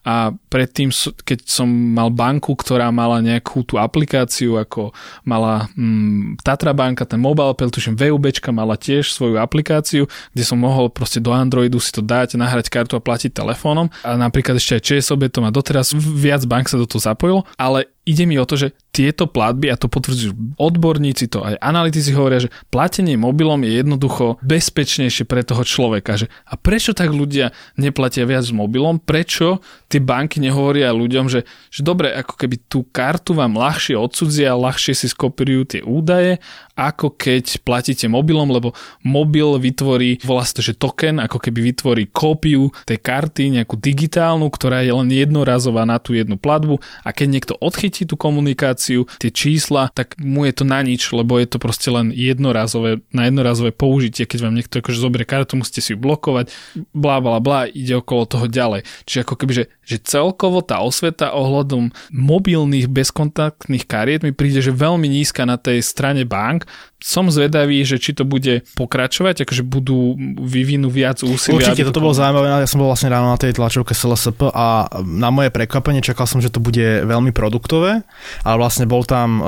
a 0.03 0.35
predtým, 0.51 0.91
keď 1.23 1.47
som 1.47 1.65
mal 1.71 2.11
banku, 2.11 2.59
ktorá 2.59 2.91
mala 2.91 3.23
nejakú 3.23 3.63
tú 3.63 3.79
aplikáciu, 3.79 4.59
ako 4.59 4.91
mala 5.23 5.71
mm, 5.79 6.43
Tatra 6.43 6.75
banka, 6.75 7.07
ten 7.07 7.23
mobile 7.23 7.55
tuším 7.55 7.95
VUBčka 7.95 8.51
mala 8.51 8.75
tiež 8.75 9.15
svoju 9.15 9.39
aplikáciu, 9.39 10.11
kde 10.35 10.43
som 10.43 10.59
mohol 10.59 10.91
proste 10.91 11.23
do 11.23 11.31
Androidu 11.31 11.79
si 11.79 11.95
to 11.95 12.03
dať, 12.03 12.35
nahrať 12.35 12.67
kartu 12.67 12.99
a 12.99 13.01
platiť 13.01 13.31
telefónom. 13.31 13.87
A 14.03 14.19
napríklad 14.19 14.59
ešte 14.59 14.75
aj 14.75 14.83
ČSOB 14.83 15.31
to 15.31 15.39
má. 15.39 15.55
Doteraz, 15.55 15.95
viac 15.95 16.43
bank 16.43 16.67
sa 16.67 16.75
do 16.75 16.83
toho 16.83 16.99
zapojilo, 16.99 17.47
ale 17.55 17.87
ide 18.03 18.23
mi 18.27 18.35
o 18.35 18.45
to, 18.45 18.59
že 18.59 18.75
tieto 18.93 19.25
platby, 19.25 19.73
a 19.73 19.79
to 19.79 19.89
potvrdzujú 19.89 20.59
odborníci, 20.59 21.31
to 21.31 21.41
aj 21.41 21.57
analytici 21.57 22.13
hovoria, 22.13 22.45
že 22.45 22.53
platenie 22.69 23.17
mobilom 23.17 23.63
je 23.65 23.81
jednoducho 23.81 24.37
bezpečnejšie 24.45 25.25
pre 25.25 25.41
toho 25.41 25.65
človeka. 25.65 26.19
Že 26.19 26.27
a 26.29 26.53
prečo 26.59 26.91
tak 26.93 27.09
ľudia 27.09 27.55
neplatia 27.79 28.27
viac 28.27 28.45
s 28.45 28.53
mobilom? 28.53 29.01
Prečo 29.01 29.63
tie 29.89 30.03
banky 30.03 30.43
nehovoria 30.43 30.93
ľuďom, 30.93 31.25
že, 31.31 31.47
že 31.73 31.81
dobre, 31.81 32.13
ako 32.13 32.37
keby 32.37 32.55
tú 32.69 32.85
kartu 32.85 33.33
vám 33.33 33.57
ľahšie 33.57 33.97
odsudzia, 33.97 34.53
ľahšie 34.53 34.93
si 34.93 35.07
skopírujú 35.09 35.79
tie 35.79 35.81
údaje, 35.81 36.37
ako 36.73 37.13
keď 37.13 37.61
platíte 37.61 38.09
mobilom, 38.09 38.49
lebo 38.49 38.73
mobil 39.05 39.61
vytvorí, 39.61 40.17
volá 40.25 40.41
sa 40.41 40.57
to, 40.57 40.65
že 40.65 40.77
token, 40.77 41.21
ako 41.21 41.37
keby 41.37 41.73
vytvorí 41.73 42.09
kópiu 42.09 42.73
tej 42.89 42.97
karty, 42.97 43.61
nejakú 43.61 43.77
digitálnu, 43.77 44.49
ktorá 44.49 44.81
je 44.81 44.93
len 44.93 45.09
jednorazová 45.13 45.85
na 45.85 46.01
tú 46.01 46.17
jednu 46.17 46.35
platbu. 46.41 46.81
A 47.05 47.13
keď 47.13 47.27
niekto 47.29 47.53
odchytí 47.61 48.09
tú 48.09 48.17
komunikáciu, 48.17 49.05
tie 49.21 49.29
čísla, 49.29 49.93
tak 49.93 50.17
mu 50.17 50.49
je 50.49 50.53
to 50.57 50.65
na 50.65 50.81
nič, 50.81 51.13
lebo 51.13 51.37
je 51.37 51.45
to 51.45 51.61
proste 51.61 51.93
len 51.93 52.09
jednorazové, 52.09 53.05
na 53.13 53.29
jednorazové 53.29 53.69
použitie, 53.69 54.25
keď 54.25 54.49
vám 54.49 54.57
niekto 54.57 54.81
akože 54.81 54.97
zoberie 54.97 55.29
kartu, 55.29 55.53
musíte 55.53 55.85
si 55.85 55.93
ju 55.93 55.97
blokovať, 56.01 56.49
bla 56.97 57.21
bla 57.21 57.37
bla, 57.37 57.69
ide 57.69 58.01
okolo 58.01 58.25
toho 58.25 58.45
ďalej. 58.49 58.81
Čiže 59.05 59.21
ako 59.21 59.35
keby, 59.37 59.53
že 59.53 59.65
že 59.83 59.99
celkovo 59.99 60.63
tá 60.63 60.79
osveta 60.79 61.35
ohľadom 61.35 61.91
mobilných 62.15 62.87
bezkontaktných 62.87 63.83
kariet 63.83 64.23
mi 64.23 64.31
príde, 64.31 64.63
že 64.63 64.71
veľmi 64.71 65.05
nízka 65.11 65.43
na 65.43 65.59
tej 65.59 65.83
strane 65.83 66.23
bank 66.23 66.62
Som 67.03 67.27
zvedavý, 67.27 67.83
že 67.83 67.99
či 67.99 68.15
to 68.15 68.23
bude 68.23 68.63
pokračovať, 68.79 69.43
akože 69.43 69.63
budú 69.67 70.15
vyvinú 70.39 70.87
viac 70.87 71.19
úsilia. 71.19 71.59
Určite, 71.59 71.83
toto 71.83 71.99
bolo 71.99 72.15
zaujímavé, 72.15 72.63
ja 72.63 72.69
som 72.69 72.79
bol 72.79 72.87
vlastne 72.87 73.11
ráno 73.11 73.35
na 73.35 73.39
tej 73.39 73.59
tlačovke 73.59 73.91
SLSP 73.91 74.47
a 74.55 74.87
na 75.03 75.27
moje 75.27 75.51
prekvapenie 75.51 75.99
čakal 75.99 76.23
som, 76.23 76.39
že 76.39 76.47
to 76.47 76.63
bude 76.63 77.03
veľmi 77.03 77.35
produktové, 77.35 78.07
ale 78.47 78.55
vlastne 78.55 78.87
bol 78.87 79.03
tam 79.03 79.39
e, 79.39 79.43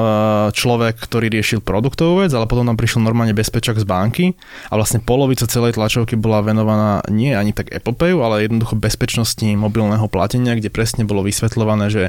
človek, 0.52 1.00
ktorý 1.00 1.32
riešil 1.32 1.64
produktovú 1.64 2.28
vec, 2.28 2.36
ale 2.36 2.44
potom 2.44 2.68
tam 2.68 2.76
prišiel 2.76 3.00
normálne 3.00 3.32
bezpečak 3.32 3.80
z 3.80 3.88
banky 3.88 4.26
a 4.68 4.76
vlastne 4.76 5.00
polovica 5.00 5.48
celej 5.48 5.80
tlačovky 5.80 6.20
bola 6.20 6.44
venovaná 6.44 7.00
nie 7.08 7.32
ani 7.32 7.56
tak 7.56 7.72
Pay, 7.72 8.12
ale 8.18 8.44
jednoducho 8.44 8.76
bezpečnosti 8.76 9.46
mobilného 9.56 10.12
platenia, 10.12 10.58
kde 10.60 10.68
presne 10.68 11.08
bolo 11.08 11.24
vysvetľované, 11.24 11.88
že 11.88 12.04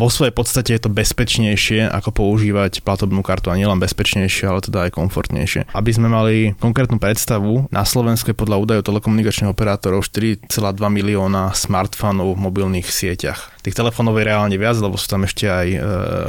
vo 0.00 0.08
svojej 0.08 0.32
podstate 0.32 0.72
je 0.72 0.82
to 0.82 0.90
bezpečnejšie, 0.90 1.84
ako 1.86 2.10
používať 2.10 2.80
platobnú 2.80 3.20
kartu 3.20 3.52
a 3.52 3.58
nielen 3.60 3.76
bezpečnejšie, 3.76 4.44
ale 4.48 4.64
teda 4.64 4.88
aj 4.88 4.96
komfortnejšie. 4.96 5.68
Aby 5.76 5.90
sme 5.92 6.08
mali 6.08 6.56
konkrétnu 6.56 6.96
predstavu, 6.96 7.68
na 7.68 7.84
Slovensku 7.84 8.32
je 8.32 8.40
podľa 8.40 8.56
údajov 8.62 8.88
telekomunikačných 8.88 9.52
operátorov 9.52 10.08
4,2 10.08 10.48
milióna 10.78 11.52
smartfónov 11.52 12.34
v 12.34 12.42
mobilných 12.42 12.88
sieťach. 12.88 13.52
Tých 13.62 13.78
telefónov 13.78 14.18
je 14.18 14.26
reálne 14.26 14.56
viac, 14.58 14.74
lebo 14.82 14.98
sú 14.98 15.06
tam 15.06 15.22
ešte 15.22 15.46
aj 15.46 15.68
e, 15.70 15.78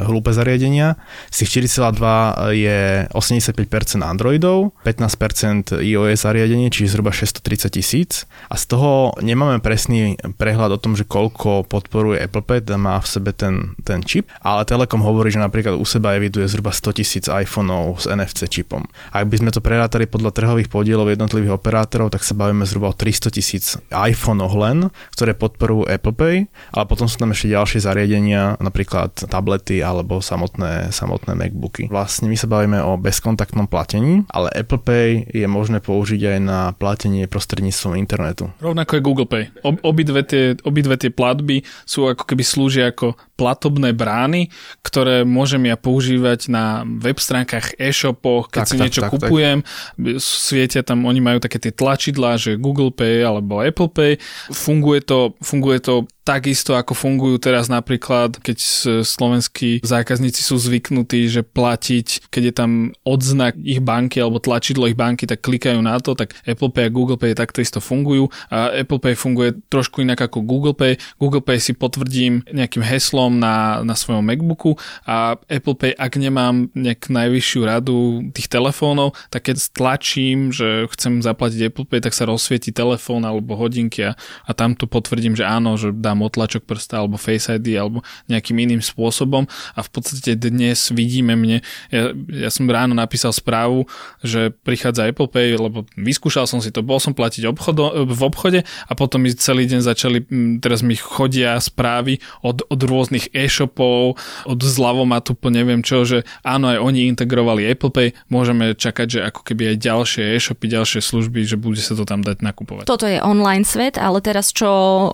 hlúpe 0.05 0.29
zariadenia. 0.29 1.01
Z 1.33 1.43
tých 1.43 1.65
4,2 1.65 2.53
je 2.53 3.09
85% 3.09 4.05
Androidov, 4.05 4.77
15% 4.85 5.81
iOS 5.81 6.29
zariadení, 6.29 6.69
čiže 6.69 6.93
zhruba 6.93 7.09
630 7.09 7.73
tisíc. 7.73 8.29
A 8.53 8.55
z 8.55 8.69
toho 8.69 9.17
nemáme 9.25 9.57
presný 9.65 10.13
prehľad 10.37 10.77
o 10.77 10.81
tom, 10.81 10.93
že 10.93 11.09
koľko 11.09 11.65
podporuje 11.65 12.21
Apple 12.21 12.45
Pay, 12.45 12.61
má 12.77 13.01
v 13.01 13.07
sebe 13.09 13.33
ten, 13.33 13.52
ten 13.83 14.01
čip, 14.03 14.29
ale 14.41 14.67
Telekom 14.67 15.03
hovorí, 15.03 15.29
že 15.33 15.41
napríklad 15.41 15.75
u 15.75 15.85
seba 15.85 16.15
eviduje 16.15 16.47
zhruba 16.47 16.71
100 16.71 16.99
tisíc 16.99 17.25
iPhoneov 17.27 18.03
s 18.03 18.05
NFC 18.09 18.47
čipom. 18.47 18.85
Ak 19.11 19.27
by 19.27 19.35
sme 19.39 19.51
to 19.53 19.63
prerátali 19.63 20.05
podľa 20.05 20.31
trhových 20.35 20.69
podielov 20.69 21.11
jednotlivých 21.11 21.57
operátorov, 21.57 22.13
tak 22.13 22.25
sa 22.25 22.37
bavíme 22.37 22.65
zhruba 22.67 22.91
o 22.91 22.95
300 22.95 23.33
tisíc 23.33 23.77
iPhoneov 23.89 24.53
len, 24.57 24.77
ktoré 25.13 25.37
podporujú 25.37 25.89
Apple 25.89 26.15
Pay, 26.15 26.35
ale 26.73 26.85
potom 26.89 27.05
sú 27.05 27.17
tam 27.19 27.31
ešte 27.31 27.51
ďalšie 27.51 27.79
zariadenia, 27.83 28.57
napríklad 28.59 29.27
tablety 29.27 29.81
alebo 29.81 30.19
samotné, 30.23 30.93
samotné 30.93 31.35
MacBooky. 31.35 31.89
Vlastne 31.91 32.29
my 32.29 32.37
sa 32.37 32.47
bavíme 32.47 32.79
o 32.81 32.95
bezkontaktnom 32.97 33.67
platení, 33.67 34.23
ale 34.31 34.49
Apple 34.53 34.81
Pay 34.81 35.33
je 35.33 35.47
možné 35.49 35.83
použiť 35.83 36.37
aj 36.37 36.39
na 36.39 36.59
platenie 36.77 37.25
prostredníctvom 37.27 37.97
internetu. 37.97 38.49
Rovnako 38.61 38.91
je 38.97 39.01
Google 39.01 39.27
Pay. 39.29 39.43
Ob, 39.65 39.75
obidve, 39.83 40.21
tie, 40.23 40.55
obidve 40.63 40.95
tie 40.97 41.11
platby 41.13 41.65
sú 41.83 42.07
ako 42.09 42.23
keby 42.23 42.43
slúžia 42.45 42.89
ako 42.93 43.15
platobné 43.33 43.91
brány, 43.97 44.53
ktoré 44.85 45.25
môžem 45.25 45.65
ja 45.65 45.77
používať 45.77 46.53
na 46.53 46.85
web 46.85 47.17
stránkach, 47.17 47.73
e-shopoch, 47.81 48.53
keď 48.53 48.61
tak, 48.61 48.69
si 48.69 48.75
tak, 48.77 48.83
niečo 48.85 49.01
tak, 49.01 49.11
kupujem. 49.17 49.57
Tak. 49.65 50.21
Svietia 50.21 50.81
tam, 50.85 51.09
oni 51.09 51.19
majú 51.19 51.41
také 51.41 51.57
tie 51.57 51.73
tlačidlá, 51.73 52.37
že 52.37 52.61
Google 52.61 52.93
Pay 52.93 53.25
alebo 53.25 53.59
Apple 53.59 53.89
Pay. 53.89 54.21
Funguje 54.53 55.01
to, 55.01 55.33
funguje 55.41 55.81
to 55.81 56.05
Takisto 56.23 56.79
ako 56.79 56.95
fungujú 56.95 57.35
teraz 57.35 57.67
napríklad, 57.67 58.39
keď 58.39 58.57
slovenskí 59.03 59.83
zákazníci 59.83 60.39
sú 60.39 60.55
zvyknutí, 60.55 61.27
že 61.27 61.43
platiť, 61.43 62.31
keď 62.31 62.43
je 62.47 62.53
tam 62.55 62.71
odznak 63.03 63.59
ich 63.59 63.83
banky 63.83 64.23
alebo 64.23 64.39
tlačidlo 64.39 64.87
ich 64.87 64.95
banky, 64.95 65.27
tak 65.27 65.43
klikajú 65.43 65.83
na 65.83 65.99
to, 65.99 66.15
tak 66.15 66.31
Apple 66.47 66.71
Pay 66.71 66.87
a 66.87 66.95
Google 66.95 67.19
Pay 67.19 67.35
takto 67.35 67.59
isto 67.59 67.83
fungujú. 67.83 68.31
A 68.47 68.71
Apple 68.71 69.03
Pay 69.03 69.19
funguje 69.19 69.59
trošku 69.67 69.99
inak 69.99 70.23
ako 70.23 70.47
Google 70.47 70.71
Pay. 70.71 70.95
Google 71.19 71.43
Pay 71.43 71.59
si 71.59 71.75
potvrdím 71.75 72.47
nejakým 72.47 72.87
heslom 72.87 73.35
na, 73.35 73.83
na 73.83 73.91
svojom 73.91 74.23
MacBooku 74.23 74.79
a 75.03 75.35
Apple 75.51 75.75
Pay, 75.75 75.91
ak 75.99 76.15
nemám 76.15 76.71
nejak 76.71 77.11
najvyššiu 77.11 77.61
radu 77.67 78.23
tých 78.31 78.47
telefónov, 78.47 79.11
tak 79.27 79.51
keď 79.51 79.59
stlačím, 79.59 80.55
že 80.55 80.87
chcem 80.95 81.19
zaplatiť 81.19 81.67
Apple 81.67 81.87
Pay, 81.91 81.99
tak 81.99 82.15
sa 82.15 82.23
rozsvieti 82.23 82.71
telefón 82.71 83.27
alebo 83.27 83.59
hodinky 83.59 84.07
a, 84.07 84.15
a 84.47 84.51
tam 84.55 84.71
tu 84.79 84.87
potvrdím, 84.87 85.35
že 85.35 85.43
áno, 85.43 85.75
že 85.75 85.91
dám 85.91 86.12
dám 86.13 86.21
otlačok 86.21 86.69
prsta 86.69 87.01
alebo 87.01 87.17
Face 87.17 87.49
ID 87.49 87.73
alebo 87.81 88.05
nejakým 88.29 88.53
iným 88.61 88.85
spôsobom 88.85 89.49
a 89.73 89.79
v 89.81 89.89
podstate 89.89 90.37
dnes 90.37 90.93
vidíme 90.93 91.33
mne, 91.33 91.65
ja, 91.89 92.13
ja 92.29 92.49
som 92.53 92.69
ráno 92.69 92.93
napísal 92.93 93.33
správu, 93.33 93.89
že 94.21 94.53
prichádza 94.61 95.09
Apple 95.09 95.25
Pay, 95.25 95.57
lebo 95.57 95.89
vyskúšal 95.97 96.45
som 96.45 96.61
si 96.61 96.69
to, 96.69 96.85
bol 96.85 97.01
som 97.01 97.17
platiť 97.17 97.49
obchodo, 97.49 98.05
v 98.05 98.21
obchode 98.21 98.59
a 98.61 98.91
potom 98.93 99.25
mi 99.25 99.33
celý 99.33 99.65
deň 99.65 99.81
začali, 99.81 100.17
teraz 100.61 100.85
mi 100.85 100.93
chodia 100.93 101.57
správy 101.57 102.21
od, 102.45 102.61
od 102.69 102.79
rôznych 102.85 103.33
e-shopov, 103.33 104.21
od 104.45 104.59
zľavomatu 104.61 105.33
po 105.33 105.49
neviem 105.49 105.81
čo, 105.81 106.05
že 106.05 106.21
áno, 106.45 106.69
aj 106.69 106.77
oni 106.77 107.09
integrovali 107.09 107.65
Apple 107.65 107.89
Pay, 107.89 108.13
môžeme 108.29 108.77
čakať, 108.77 109.07
že 109.09 109.19
ako 109.25 109.41
keby 109.41 109.73
aj 109.73 109.77
ďalšie 109.81 110.23
e-shopy, 110.37 110.69
ďalšie 110.69 111.01
služby, 111.01 111.41
že 111.49 111.57
bude 111.57 111.81
sa 111.81 111.97
to 111.97 112.05
tam 112.05 112.21
dať 112.21 112.45
nakupovať. 112.45 112.85
Toto 112.85 113.09
je 113.09 113.17
online 113.23 113.65
svet, 113.65 113.97
ale 113.97 114.19
teraz 114.19 114.51
čo 114.51 114.69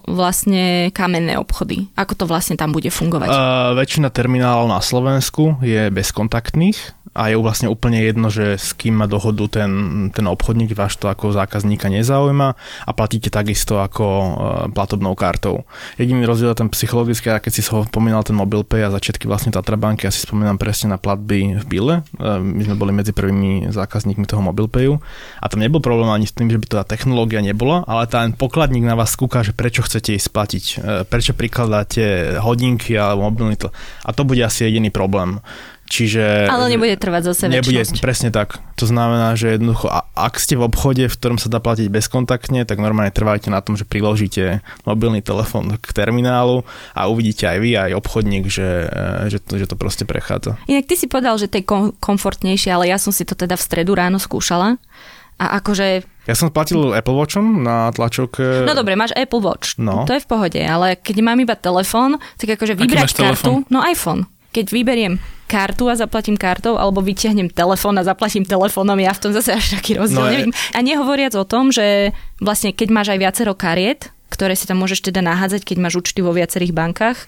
vlastne 0.10 0.89
kamenné 0.92 1.40
obchody? 1.40 1.90
Ako 1.96 2.14
to 2.14 2.26
vlastne 2.28 2.60
tam 2.60 2.76
bude 2.76 2.92
fungovať? 2.92 3.30
Uh, 3.32 3.74
väčšina 3.78 4.12
terminálov 4.12 4.68
na 4.70 4.84
Slovensku 4.84 5.62
je 5.64 5.90
bezkontaktných 5.90 6.99
a 7.20 7.28
je 7.28 7.36
vlastne 7.36 7.68
úplne 7.68 8.00
jedno, 8.00 8.32
že 8.32 8.56
s 8.56 8.72
kým 8.72 8.96
má 8.96 9.04
dohodu 9.04 9.44
ten, 9.52 9.72
ten 10.16 10.24
obchodník, 10.24 10.72
váš 10.72 10.96
to 10.96 11.12
ako 11.12 11.36
zákazníka 11.36 11.92
nezaujíma 11.92 12.56
a 12.88 12.92
platíte 12.96 13.28
takisto 13.28 13.84
ako 13.84 14.06
uh, 14.08 14.32
platobnou 14.72 15.20
kartou. 15.20 15.68
Jediný 16.00 16.24
rozdiel 16.24 16.56
je 16.56 16.64
ten 16.64 16.72
psychologický, 16.72 17.36
keď 17.36 17.52
si 17.52 17.60
ho 17.76 17.84
spomínal 17.84 18.24
ten 18.24 18.40
mobil 18.40 18.64
pay 18.64 18.88
a 18.88 18.96
začiatky 18.96 19.28
vlastne 19.28 19.52
Tatrabanky, 19.52 20.08
ja 20.08 20.16
si 20.16 20.24
spomínam 20.24 20.56
presne 20.56 20.96
na 20.96 20.98
platby 20.98 21.60
v 21.60 21.66
Bile. 21.68 21.96
Uh, 22.16 22.40
my 22.40 22.64
sme 22.64 22.80
boli 22.80 22.96
medzi 22.96 23.12
prvými 23.12 23.68
zákazníkmi 23.68 24.24
toho 24.24 24.40
mobil 24.40 24.72
payu 24.72 25.04
a 25.44 25.52
tam 25.52 25.60
nebol 25.60 25.84
problém 25.84 26.08
ani 26.08 26.24
s 26.24 26.32
tým, 26.32 26.48
že 26.48 26.56
by 26.56 26.66
to 26.72 26.80
tá 26.80 26.88
technológia 26.88 27.44
nebola, 27.44 27.84
ale 27.84 28.08
ten 28.08 28.32
pokladník 28.32 28.88
na 28.88 28.96
vás 28.96 29.12
skúka, 29.12 29.44
že 29.44 29.52
prečo 29.52 29.84
chcete 29.84 30.16
ísť 30.16 30.28
splatiť, 30.32 30.64
uh, 30.64 31.04
prečo 31.04 31.36
prikladáte 31.36 32.40
hodinky 32.40 32.96
alebo 32.96 33.28
mobilný 33.28 33.60
to. 33.60 33.76
A 34.08 34.16
to 34.16 34.24
bude 34.24 34.40
asi 34.40 34.64
jediný 34.64 34.88
problém 34.88 35.44
Čiže... 35.90 36.46
Ale 36.46 36.70
nebude 36.70 36.94
trvať 37.02 37.34
zase 37.34 37.50
Nebude, 37.50 37.82
presne 37.98 38.30
tak. 38.30 38.62
To 38.78 38.86
znamená, 38.86 39.34
že 39.34 39.58
jednoducho, 39.58 39.90
ak 40.14 40.38
ste 40.38 40.54
v 40.54 40.70
obchode, 40.70 41.10
v 41.10 41.16
ktorom 41.18 41.42
sa 41.42 41.50
dá 41.50 41.58
platiť 41.58 41.90
bezkontaktne, 41.90 42.62
tak 42.70 42.78
normálne 42.78 43.10
trvajte 43.10 43.50
na 43.50 43.58
tom, 43.66 43.74
že 43.74 43.90
priložíte 43.90 44.62
mobilný 44.86 45.26
telefón 45.26 45.82
k 45.82 45.90
terminálu 45.90 46.62
a 46.94 47.10
uvidíte 47.10 47.50
aj 47.50 47.58
vy, 47.58 47.72
aj 47.74 47.92
obchodník, 47.98 48.46
že, 48.46 48.86
že, 49.34 49.42
to, 49.42 49.58
že 49.58 49.66
to 49.66 49.74
proste 49.74 50.06
prechádza. 50.06 50.62
Inak 50.70 50.86
ty 50.86 50.94
si 50.94 51.10
povedal, 51.10 51.42
že 51.42 51.50
to 51.50 51.58
je 51.58 51.66
kom- 51.66 51.98
komfortnejšie, 51.98 52.70
ale 52.70 52.94
ja 52.94 53.02
som 53.02 53.10
si 53.10 53.26
to 53.26 53.34
teda 53.34 53.58
v 53.58 53.66
stredu 53.66 53.98
ráno 53.98 54.22
skúšala. 54.22 54.78
A 55.40 55.58
akože 55.58 56.04
ja 56.30 56.36
som 56.38 56.54
platil 56.54 56.94
Apple 56.94 57.18
Watchom 57.18 57.66
na 57.66 57.90
tlačovke. 57.90 58.62
No 58.68 58.78
dobre, 58.78 58.94
máš 58.94 59.18
Apple 59.18 59.42
Watch. 59.42 59.82
No. 59.82 60.06
To 60.06 60.14
je 60.14 60.22
v 60.22 60.28
pohode, 60.30 60.62
ale 60.62 60.94
keď 61.00 61.26
mám 61.26 61.42
iba 61.42 61.58
telefón, 61.58 62.22
tak 62.38 62.54
akože 62.54 62.78
vybrať 62.78 63.18
kartu, 63.18 63.24
telefón? 63.26 63.66
no 63.74 63.82
iPhone. 63.82 64.30
Keď 64.54 64.70
vyberiem 64.70 65.18
kartu 65.50 65.90
a 65.90 65.98
zaplatím 65.98 66.38
kartou, 66.38 66.78
alebo 66.78 67.02
vyťahnem 67.02 67.50
telefón 67.50 67.98
a 67.98 68.06
zaplatím 68.06 68.46
telefónom, 68.46 69.02
ja 69.02 69.10
v 69.18 69.22
tom 69.26 69.32
zase 69.34 69.58
až 69.58 69.82
taký 69.82 69.98
rozdiel 69.98 70.22
no 70.22 70.30
neviem. 70.30 70.54
A 70.78 70.80
nehovoriac 70.86 71.34
o 71.34 71.44
tom, 71.50 71.74
že 71.74 72.14
vlastne 72.38 72.70
keď 72.70 72.94
máš 72.94 73.10
aj 73.10 73.20
viacero 73.20 73.58
kariet, 73.58 74.14
ktoré 74.30 74.54
si 74.54 74.70
tam 74.70 74.78
môžeš 74.78 75.10
teda 75.10 75.26
nahádzať, 75.26 75.66
keď 75.66 75.78
máš 75.82 75.98
účty 75.98 76.22
vo 76.22 76.30
viacerých 76.30 76.72
bankách, 76.78 77.26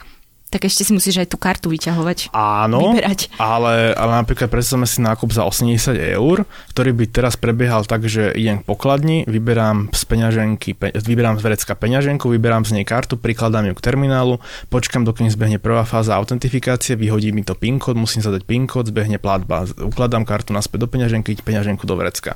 tak 0.51 0.67
ešte 0.67 0.83
si 0.83 0.91
musíš 0.91 1.23
aj 1.23 1.31
tú 1.31 1.39
kartu 1.39 1.71
vyťahovať. 1.71 2.35
Áno, 2.35 2.91
vyberať. 2.91 3.31
Ale, 3.39 3.95
ale 3.95 4.11
napríklad 4.19 4.51
predstavme 4.51 4.83
si 4.83 4.99
nákup 4.99 5.31
za 5.31 5.47
80 5.47 5.95
eur, 5.95 6.43
ktorý 6.75 6.91
by 6.91 7.05
teraz 7.07 7.39
prebiehal 7.39 7.87
tak, 7.87 8.03
že 8.11 8.35
idem 8.35 8.59
k 8.59 8.67
pokladni, 8.67 9.23
vyberám 9.31 9.95
z 9.95 10.03
peňaženky, 10.03 10.75
pe, 10.75 10.91
vyberám 10.91 11.39
z 11.39 11.47
vrecka 11.47 11.73
peňaženku, 11.79 12.27
vyberám 12.27 12.67
z 12.67 12.75
nej 12.75 12.85
kartu, 12.85 13.15
prikladám 13.15 13.71
ju 13.71 13.73
k 13.79 13.81
terminálu, 13.81 14.43
počkam, 14.67 15.07
dokým 15.07 15.31
zbehne 15.31 15.55
prvá 15.55 15.87
fáza 15.87 16.19
autentifikácie, 16.19 16.99
vyhodí 16.99 17.31
mi 17.31 17.47
to 17.47 17.55
PIN 17.55 17.79
kód, 17.79 17.95
musím 17.95 18.19
zadať 18.19 18.43
PIN 18.43 18.67
kód, 18.67 18.91
zbehne 18.91 19.23
platba, 19.23 19.63
ukladám 19.79 20.27
kartu 20.27 20.51
naspäť 20.51 20.83
do 20.83 20.87
peňaženky, 20.91 21.39
peňaženku 21.39 21.87
do 21.87 21.95
vrecka. 21.95 22.35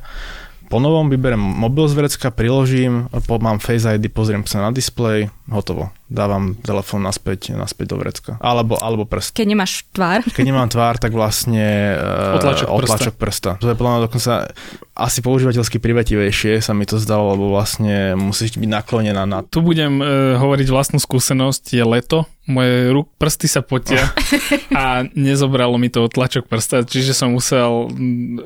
Po 0.65 0.81
novom 0.81 1.07
vyberem 1.07 1.39
mobil 1.39 1.85
z 1.85 1.93
vrecka, 1.93 2.33
priložím, 2.33 3.07
mám 3.11 3.61
Face 3.61 3.85
ID, 3.85 4.09
pozriem 4.09 4.41
sa 4.49 4.65
na 4.65 4.69
display, 4.73 5.29
hotovo. 5.49 5.93
Dávam 6.09 6.57
telefón 6.61 7.05
naspäť, 7.05 7.53
naspäť 7.53 7.93
do 7.93 7.97
vrecka. 8.01 8.31
Alebo, 8.41 8.77
alebo 8.77 9.05
prst. 9.05 9.37
Keď 9.37 9.47
nemáš 9.47 9.85
tvár. 9.93 10.25
Keď 10.25 10.45
nemám 10.45 10.69
tvár, 10.69 10.97
tak 10.97 11.13
vlastne 11.13 11.97
uh, 11.97 12.35
otlačok, 12.37 12.67
otlačok 12.69 13.15
prsta. 13.17 13.57
prsta. 13.57 13.63
To 13.63 13.69
je 13.69 13.77
podľa 13.77 13.91
mňa 13.91 14.01
dokonca 14.09 14.33
asi 14.95 15.19
používateľsky 15.19 15.83
privetivejšie 15.83 16.63
sa 16.63 16.71
mi 16.71 16.87
to 16.87 16.95
zdalo, 16.95 17.35
lebo 17.35 17.51
vlastne 17.51 18.15
musíš 18.15 18.55
byť 18.55 18.69
naklonená 18.71 19.27
na... 19.27 19.43
Tu 19.43 19.59
budem 19.59 19.99
uh, 19.99 20.39
hovoriť 20.39 20.67
vlastnú 20.71 21.03
skúsenosť, 21.03 21.75
je 21.75 21.83
leto, 21.83 22.23
moje 22.47 22.93
ruk, 22.95 23.11
prsty 23.19 23.51
sa 23.51 23.59
potia 23.59 24.07
a 24.79 25.03
nezobralo 25.11 25.75
mi 25.75 25.91
to 25.91 26.05
otlačok 26.05 26.47
prsta, 26.47 26.87
čiže 26.87 27.11
som 27.11 27.35
musel 27.35 27.91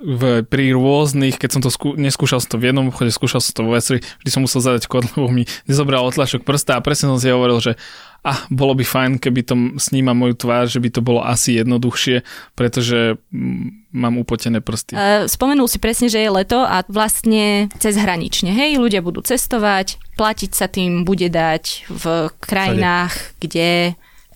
v, 0.02 0.42
pri 0.48 0.74
rôznych, 0.74 1.38
keď 1.38 1.50
som 1.54 1.62
to 1.62 1.70
skú, 1.70 1.94
neskúšal 2.00 2.42
som 2.42 2.56
to 2.56 2.58
v 2.58 2.74
jednom 2.74 2.90
obchode, 2.90 3.14
skúšal 3.14 3.44
som 3.44 3.54
to 3.54 3.62
vo 3.68 3.78
viacerých, 3.78 4.08
vždy 4.24 4.30
som 4.34 4.42
musel 4.42 4.64
zadať 4.64 4.90
kód, 4.90 5.06
lebo 5.20 5.30
mi 5.30 5.46
nezobral 5.70 6.02
otlačok 6.08 6.42
prsta 6.48 6.80
a 6.80 6.84
presne 6.84 7.14
som 7.14 7.22
si 7.22 7.30
hovoril, 7.30 7.62
že 7.62 7.78
a 8.20 8.32
bolo 8.52 8.76
by 8.76 8.84
fajn, 8.84 9.12
keby 9.24 9.42
to 9.48 9.56
sníma 9.80 10.12
moju 10.12 10.36
tvár, 10.36 10.68
že 10.68 10.84
by 10.84 10.90
to 10.92 11.02
bolo 11.02 11.24
asi 11.24 11.56
jednoduchšie, 11.56 12.24
pretože 12.54 13.16
mm, 13.32 13.96
mám 13.96 14.20
upotené 14.20 14.60
prsty. 14.60 15.00
Spomenul 15.32 15.72
si 15.72 15.80
presne, 15.80 16.12
že 16.12 16.20
je 16.20 16.30
leto 16.30 16.60
a 16.60 16.84
vlastne 16.92 17.72
cez 17.80 17.96
hranične, 17.96 18.52
hej, 18.52 18.76
ľudia 18.76 19.00
budú 19.00 19.24
cestovať, 19.24 20.00
platiť 20.20 20.52
sa 20.52 20.68
tým 20.68 21.08
bude 21.08 21.32
dať 21.32 21.88
v 21.88 22.04
krajinách, 22.44 23.14
Sade. 23.16 23.36
kde 23.40 23.68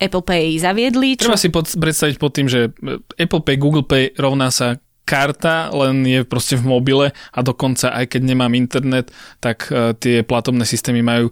Apple 0.00 0.24
Pay 0.24 0.58
zaviedli. 0.58 1.14
Čo... 1.14 1.30
Treba 1.30 1.40
si 1.40 1.52
pod, 1.52 1.68
predstaviť 1.70 2.16
pod 2.18 2.32
tým, 2.34 2.48
že 2.50 2.72
Apple 3.20 3.42
Pay, 3.44 3.56
Google 3.60 3.86
Pay 3.86 4.16
rovná 4.18 4.50
sa 4.50 4.80
karta, 5.04 5.68
len 5.70 6.00
je 6.08 6.24
proste 6.24 6.56
v 6.56 6.64
mobile 6.64 7.06
a 7.12 7.38
dokonca 7.44 7.92
aj 7.92 8.16
keď 8.16 8.20
nemám 8.24 8.56
internet, 8.56 9.12
tak 9.38 9.68
uh, 9.68 9.92
tie 9.92 10.24
platobné 10.24 10.64
systémy 10.64 11.04
majú 11.04 11.28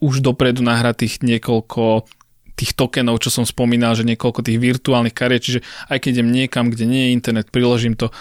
už 0.00 0.24
dopredu 0.24 0.64
nahratých 0.64 1.20
niekoľko 1.20 2.08
tých 2.54 2.72
tokenov, 2.78 3.18
čo 3.18 3.34
som 3.34 3.44
spomínal, 3.44 3.98
že 3.98 4.06
niekoľko 4.06 4.46
tých 4.46 4.62
virtuálnych 4.62 5.14
kariet, 5.14 5.42
čiže 5.42 5.60
aj 5.90 5.98
keď 5.98 6.10
idem 6.22 6.30
niekam, 6.30 6.70
kde 6.70 6.86
nie 6.86 7.02
je 7.10 7.14
internet, 7.18 7.50
priložím 7.50 7.98
to, 7.98 8.14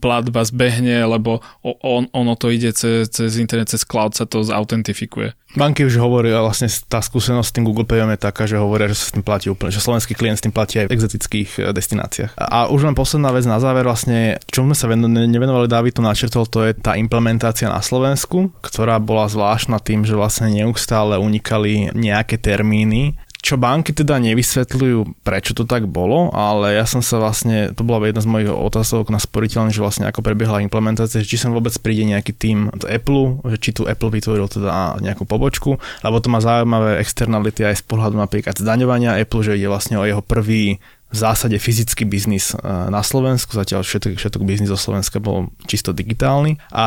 platba 0.00 0.44
zbehne, 0.44 1.08
lebo 1.08 1.40
on, 1.64 2.06
ono 2.12 2.36
to 2.36 2.52
ide 2.52 2.76
cez, 2.76 3.08
cez 3.08 3.40
internet, 3.40 3.72
cez 3.72 3.82
cloud 3.82 4.12
sa 4.12 4.28
to 4.28 4.44
zautentifikuje. 4.44 5.32
Banky 5.50 5.82
už 5.82 5.98
hovoria, 5.98 6.38
vlastne 6.38 6.70
tá 6.86 7.02
skúsenosť 7.02 7.48
s 7.50 7.54
tým 7.58 7.66
Google 7.66 7.82
Payom 7.82 8.14
je 8.14 8.22
taká, 8.22 8.46
že 8.46 8.54
hovoria, 8.54 8.86
že 8.86 9.02
sa 9.02 9.10
s 9.10 9.14
tým 9.18 9.26
platí 9.26 9.50
úplne, 9.50 9.74
že 9.74 9.82
slovenský 9.82 10.14
klient 10.14 10.38
s 10.38 10.46
tým 10.46 10.54
platí 10.54 10.78
aj 10.78 10.86
v 10.86 10.94
exotických 10.94 11.50
e, 11.58 11.60
destináciách. 11.74 12.38
A 12.38 12.70
už 12.70 12.86
len 12.86 12.94
posledná 12.94 13.34
vec 13.34 13.42
na 13.50 13.58
záver, 13.58 13.82
vlastne, 13.82 14.38
čo 14.46 14.62
sme 14.62 14.78
sa 14.78 14.86
nevenovali, 14.86 15.66
David 15.66 15.98
to 15.98 16.06
načrtol, 16.06 16.46
to 16.46 16.70
je 16.70 16.78
tá 16.78 16.94
implementácia 16.94 17.66
na 17.66 17.82
Slovensku, 17.82 18.54
ktorá 18.62 19.02
bola 19.02 19.26
zvláštna 19.26 19.82
tým, 19.82 20.06
že 20.06 20.14
vlastne 20.14 20.54
neustále 20.54 21.18
unikali 21.18 21.90
nejaké 21.98 22.38
termíny 22.38 23.18
čo 23.40 23.56
banky 23.56 23.96
teda 23.96 24.20
nevysvetľujú, 24.20 25.24
prečo 25.24 25.56
to 25.56 25.64
tak 25.64 25.88
bolo, 25.88 26.28
ale 26.36 26.76
ja 26.76 26.84
som 26.84 27.00
sa 27.00 27.16
vlastne, 27.16 27.72
to 27.72 27.80
bola 27.80 28.04
jedna 28.04 28.20
z 28.20 28.28
mojich 28.28 28.50
otázok 28.52 29.08
na 29.08 29.16
sporiteľne, 29.16 29.72
že 29.72 29.80
vlastne 29.80 30.04
ako 30.12 30.20
prebiehala 30.20 30.60
implementácia, 30.60 31.24
či 31.24 31.40
sem 31.40 31.48
vôbec 31.48 31.72
príde 31.80 32.04
nejaký 32.04 32.36
tým 32.36 32.68
z 32.76 32.84
Apple, 32.84 33.40
že 33.48 33.56
či 33.56 33.70
tu 33.72 33.88
Apple 33.88 34.12
vytvoril 34.12 34.44
teda 34.44 35.00
nejakú 35.00 35.24
pobočku, 35.24 35.80
lebo 35.80 36.16
to 36.20 36.28
má 36.28 36.44
zaujímavé 36.44 37.00
externality 37.00 37.64
aj 37.64 37.80
z 37.80 37.84
pohľadu 37.88 38.20
napríklad 38.20 38.60
zdaňovania 38.60 39.16
Apple, 39.16 39.40
že 39.40 39.56
ide 39.56 39.72
vlastne 39.72 39.96
o 39.96 40.04
jeho 40.04 40.20
prvý 40.20 40.76
v 41.10 41.16
zásade 41.18 41.58
fyzický 41.58 42.06
biznis 42.06 42.54
eh, 42.54 42.60
na 42.62 43.02
Slovensku, 43.02 43.56
zatiaľ 43.56 43.82
všetok, 43.82 44.14
všetok 44.14 44.42
biznis 44.46 44.70
zo 44.70 44.78
Slovenska 44.78 45.18
bol 45.18 45.50
čisto 45.66 45.90
digitálny. 45.90 46.60
A 46.70 46.86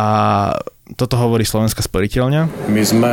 toto 0.95 1.17
hovorí 1.17 1.45
Slovenská 1.45 1.81
sporiteľňa. 1.81 2.69
My 2.69 2.85
jsme 2.85 3.11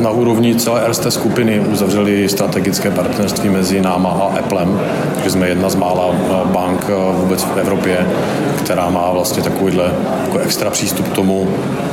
na 0.00 0.10
úrovni 0.10 0.56
celé 0.56 0.88
RST 0.88 1.12
skupiny 1.12 1.60
uzavřeli 1.60 2.28
strategické 2.28 2.90
partnerství 2.90 3.48
mezi 3.50 3.80
náma 3.80 4.10
a 4.10 4.38
Applem, 4.38 4.80
že 5.24 5.30
jsme 5.30 5.48
jedna 5.48 5.68
z 5.68 5.74
mála 5.74 6.06
eh, 6.12 6.48
bank 6.52 6.86
eh, 6.88 6.92
vůbec 7.20 7.44
v 7.44 7.58
Evropě, 7.58 8.06
která 8.64 8.90
má 8.90 9.12
vlastně 9.12 9.42
takovýhle 9.42 9.92
jako 10.24 10.38
extra 10.38 10.70
přístup 10.70 11.08
k 11.08 11.12
tomu, 11.12 11.48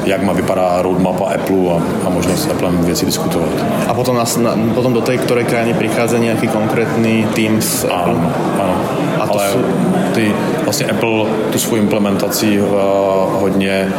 jak 0.06 0.24
má 0.24 0.34
vypadá 0.34 0.82
roadmap 0.82 1.22
Apple 1.22 1.72
a, 1.72 2.08
a 2.08 2.10
možnost 2.10 2.44
s 2.44 2.50
Applem 2.52 2.78
věci 2.78 3.06
diskutovat. 3.06 3.50
A 3.88 3.94
potom, 3.94 4.15
nás, 4.15 4.38
na, 4.38 4.58
potom 4.76 4.94
do 4.94 5.02
tej 5.02 5.17
ktorej 5.17 5.46
krajiny 5.46 5.74
prichádza 5.74 6.17
nejaký 6.20 6.48
konkrétny 6.48 7.28
tým 7.34 7.62
s 7.62 7.86
Apple? 7.88 8.17
Áno, 8.17 8.28
áno. 8.60 8.76
A 9.22 9.28
to 9.28 9.39
Ale 9.39 9.50
sú... 9.52 9.60
ty, 10.13 10.34
vlastně 10.63 10.86
Apple 10.86 11.26
tu 11.52 11.60
svou 11.60 11.76
implementací 11.76 12.60
uh, 12.60 12.67
hodně 13.39 13.94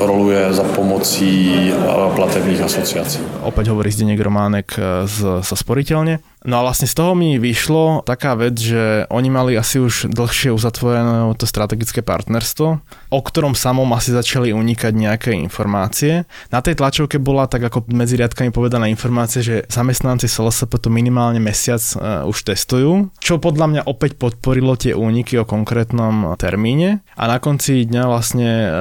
roluje 0.00 0.52
za 0.52 0.64
pomocí 0.74 1.70
platebných 2.14 2.60
asociácií. 2.64 3.22
Opäť 3.44 3.74
hovorí 3.74 3.90
Zdenek 3.90 4.20
Románek 4.22 4.68
e, 4.78 5.04
z, 5.10 5.42
zo 5.42 5.56
sporiteľne. 5.56 6.22
No 6.44 6.60
a 6.60 6.64
vlastne 6.68 6.84
z 6.84 6.92
toho 6.92 7.16
mi 7.16 7.40
vyšlo 7.40 8.04
taká 8.04 8.36
vec, 8.36 8.60
že 8.60 9.08
oni 9.08 9.32
mali 9.32 9.56
asi 9.56 9.80
už 9.80 10.12
dlhšie 10.12 10.52
uzatvorené 10.52 11.24
to 11.40 11.48
strategické 11.48 12.04
partnerstvo, 12.04 12.84
o 13.08 13.20
ktorom 13.24 13.56
samom 13.56 13.88
asi 13.96 14.12
začali 14.12 14.52
unikať 14.52 14.92
nejaké 14.92 15.32
informácie. 15.32 16.28
Na 16.52 16.60
tej 16.60 16.76
tlačovke 16.76 17.16
bola 17.16 17.48
tak 17.48 17.64
ako 17.64 17.88
medzi 17.96 18.20
riadkami 18.20 18.52
povedaná 18.52 18.92
informácia, 18.92 19.40
že 19.40 19.64
zamestnanci 19.72 20.28
SLSP 20.28 20.76
to 20.76 20.92
minimálne 20.92 21.40
mesiac 21.40 21.80
uh, 21.96 22.28
už 22.28 22.44
testujú, 22.44 23.08
čo 23.24 23.40
podľa 23.40 23.66
mňa 23.72 23.82
opäť 23.88 24.20
podporilo 24.20 24.76
tie 24.76 24.92
úniky 24.92 25.40
o 25.40 25.48
konkrétnom 25.48 26.36
termíne. 26.36 27.00
A 27.16 27.24
na 27.24 27.40
konci 27.40 27.88
dňa 27.88 28.04
vlastne 28.04 28.50
uh, 28.68 28.72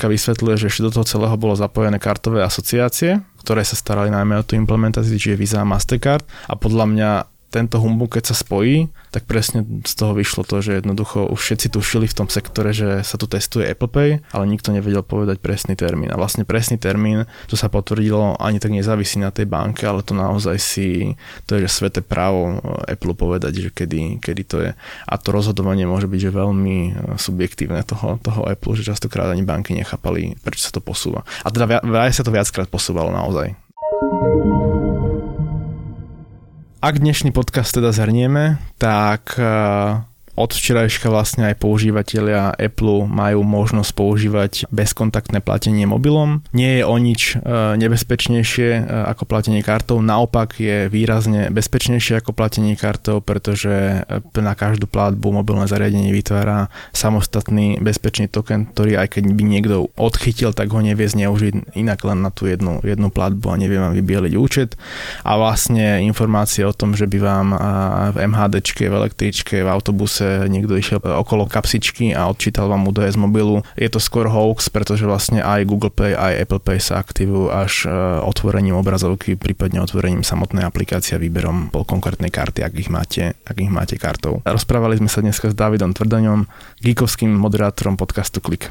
Sporka 0.00 0.16
vysvetľuje, 0.16 0.56
že 0.64 0.80
do 0.80 0.88
toho 0.88 1.04
celého 1.04 1.36
bolo 1.36 1.52
zapojené 1.52 2.00
kartové 2.00 2.40
asociácie, 2.40 3.20
ktoré 3.44 3.60
sa 3.68 3.76
starali 3.76 4.08
najmä 4.08 4.40
o 4.40 4.46
tú 4.48 4.56
implementáciu, 4.56 5.12
čiže 5.12 5.36
Visa 5.36 5.60
a 5.60 5.68
Mastercard. 5.68 6.24
A 6.48 6.56
podľa 6.56 6.88
mňa 6.88 7.10
tento 7.50 7.82
humbug, 7.82 8.14
keď 8.14 8.30
sa 8.30 8.36
spojí, 8.38 8.88
tak 9.10 9.26
presne 9.26 9.66
z 9.82 9.92
toho 9.98 10.14
vyšlo 10.14 10.46
to, 10.46 10.62
že 10.62 10.78
jednoducho 10.78 11.26
už 11.26 11.40
všetci 11.42 11.74
tušili 11.74 12.06
v 12.06 12.16
tom 12.16 12.30
sektore, 12.30 12.70
že 12.70 13.02
sa 13.02 13.18
tu 13.18 13.26
testuje 13.26 13.66
Apple 13.66 13.90
Pay, 13.90 14.10
ale 14.30 14.44
nikto 14.46 14.70
nevedel 14.70 15.02
povedať 15.02 15.42
presný 15.42 15.74
termín. 15.74 16.14
A 16.14 16.16
vlastne 16.16 16.46
presný 16.46 16.78
termín, 16.78 17.26
to 17.50 17.58
sa 17.58 17.66
potvrdilo, 17.66 18.38
ani 18.38 18.62
tak 18.62 18.70
nezávisí 18.70 19.18
na 19.18 19.34
tej 19.34 19.50
banke, 19.50 19.82
ale 19.82 20.06
to 20.06 20.14
naozaj 20.14 20.56
si, 20.62 21.18
to 21.50 21.58
je 21.58 21.66
že 21.66 21.82
sveté 21.82 22.00
právo 22.06 22.62
Apple 22.86 23.18
povedať, 23.18 23.66
že 23.66 23.70
kedy, 23.74 24.22
kedy 24.22 24.42
to 24.46 24.56
je. 24.62 24.70
A 25.10 25.14
to 25.18 25.34
rozhodovanie 25.34 25.84
môže 25.90 26.06
byť 26.06 26.20
že 26.20 26.30
veľmi 26.30 26.76
e, 26.78 26.90
subjektívne 27.18 27.82
toho, 27.82 28.22
toho 28.22 28.46
Apple, 28.46 28.78
že 28.78 28.86
častokrát 28.86 29.26
ani 29.26 29.42
banky 29.42 29.74
nechápali, 29.74 30.38
prečo 30.38 30.70
sa 30.70 30.72
to 30.72 30.78
posúva. 30.78 31.26
A 31.42 31.50
teda 31.50 31.82
vraj 31.82 32.14
sa 32.14 32.22
to 32.22 32.30
viackrát 32.30 32.70
posúvalo 32.70 33.10
naozaj. 33.10 33.69
Ak 36.80 36.96
dnešný 36.96 37.36
podcast 37.36 37.76
teda 37.76 37.92
zhrnieme, 37.92 38.56
tak 38.80 39.36
eh, 39.36 40.00
od 40.40 40.56
včerajška 40.56 41.12
vlastne 41.12 41.52
aj 41.52 41.60
používateľia 41.60 42.56
Apple 42.56 43.04
majú 43.04 43.44
možnosť 43.44 43.90
používať 43.92 44.52
bezkontaktné 44.72 45.44
platenie 45.44 45.84
mobilom. 45.84 46.40
Nie 46.56 46.80
je 46.80 46.84
o 46.88 46.96
nič 46.96 47.36
e, 47.36 47.76
nebezpečnejšie 47.76 48.70
e, 48.72 48.82
ako 49.12 49.28
platenie 49.28 49.60
kartou, 49.60 50.00
naopak 50.00 50.56
je 50.56 50.88
výrazne 50.88 51.52
bezpečnejšie 51.52 52.24
ako 52.24 52.32
platenie 52.32 52.72
kartou, 52.80 53.20
pretože 53.20 54.00
na 54.32 54.56
každú 54.56 54.88
platbu 54.88 55.44
mobilné 55.44 55.68
zariadenie 55.68 56.08
vytvára 56.16 56.72
samostatný 56.96 57.76
bezpečný 57.84 58.32
token, 58.32 58.72
ktorý 58.72 58.96
aj 58.96 59.20
keď 59.20 59.22
by 59.36 59.42
niekto 59.44 59.76
odchytil, 60.00 60.56
tak 60.56 60.72
ho 60.72 60.80
nevie 60.80 61.04
zneužiť 61.04 61.76
inak 61.76 62.00
len 62.08 62.24
na 62.24 62.32
tú 62.32 62.48
jednu, 62.48 62.80
jednu 62.80 63.12
platbu 63.12 63.52
a 63.52 63.60
nevie 63.60 63.76
vám 63.76 63.92
vybieliť 63.92 64.32
účet. 64.40 64.80
A 65.26 65.36
vlastne 65.36 66.00
informácie 66.00 66.64
o 66.64 66.72
tom, 66.72 66.96
že 66.96 67.04
by 67.04 67.18
vám 67.20 67.48
v 68.14 68.16
MHDčke, 68.30 68.88
v 68.88 68.94
električke, 68.94 69.60
v 69.60 69.68
autobuse 69.68 70.29
niekto 70.48 70.76
išiel 70.76 71.00
okolo 71.00 71.46
kapsičky 71.50 72.12
a 72.14 72.28
odčítal 72.30 72.70
vám 72.70 72.86
údaje 72.86 73.14
z 73.14 73.18
mobilu. 73.18 73.66
Je 73.74 73.88
to 73.90 73.98
skôr 73.98 74.30
hoax, 74.30 74.70
pretože 74.70 75.04
vlastne 75.04 75.42
aj 75.42 75.66
Google 75.66 75.92
Pay, 75.92 76.14
aj 76.14 76.32
Apple 76.46 76.62
Pay 76.62 76.78
sa 76.78 77.02
aktivujú 77.02 77.50
až 77.50 77.86
e, 77.86 77.90
otvorením 78.24 78.78
obrazovky, 78.78 79.34
prípadne 79.34 79.82
otvorením 79.82 80.22
samotnej 80.22 80.64
aplikácie 80.64 81.16
a 81.16 81.22
výberom 81.22 81.74
po 81.74 81.82
konkrétnej 81.82 82.30
karty, 82.30 82.62
ak 82.62 82.74
ich 82.78 82.90
máte, 82.92 83.34
ak 83.44 83.56
ich 83.58 83.70
máte 83.72 83.98
kartou. 83.98 84.44
Rozprávali 84.46 85.00
sme 85.02 85.10
sa 85.10 85.20
dneska 85.20 85.50
s 85.50 85.58
Davidom 85.58 85.92
Tvrdaňom, 85.92 86.46
geekovským 86.80 87.30
moderátorom 87.34 87.98
podcastu 87.98 88.38
Klik. 88.38 88.70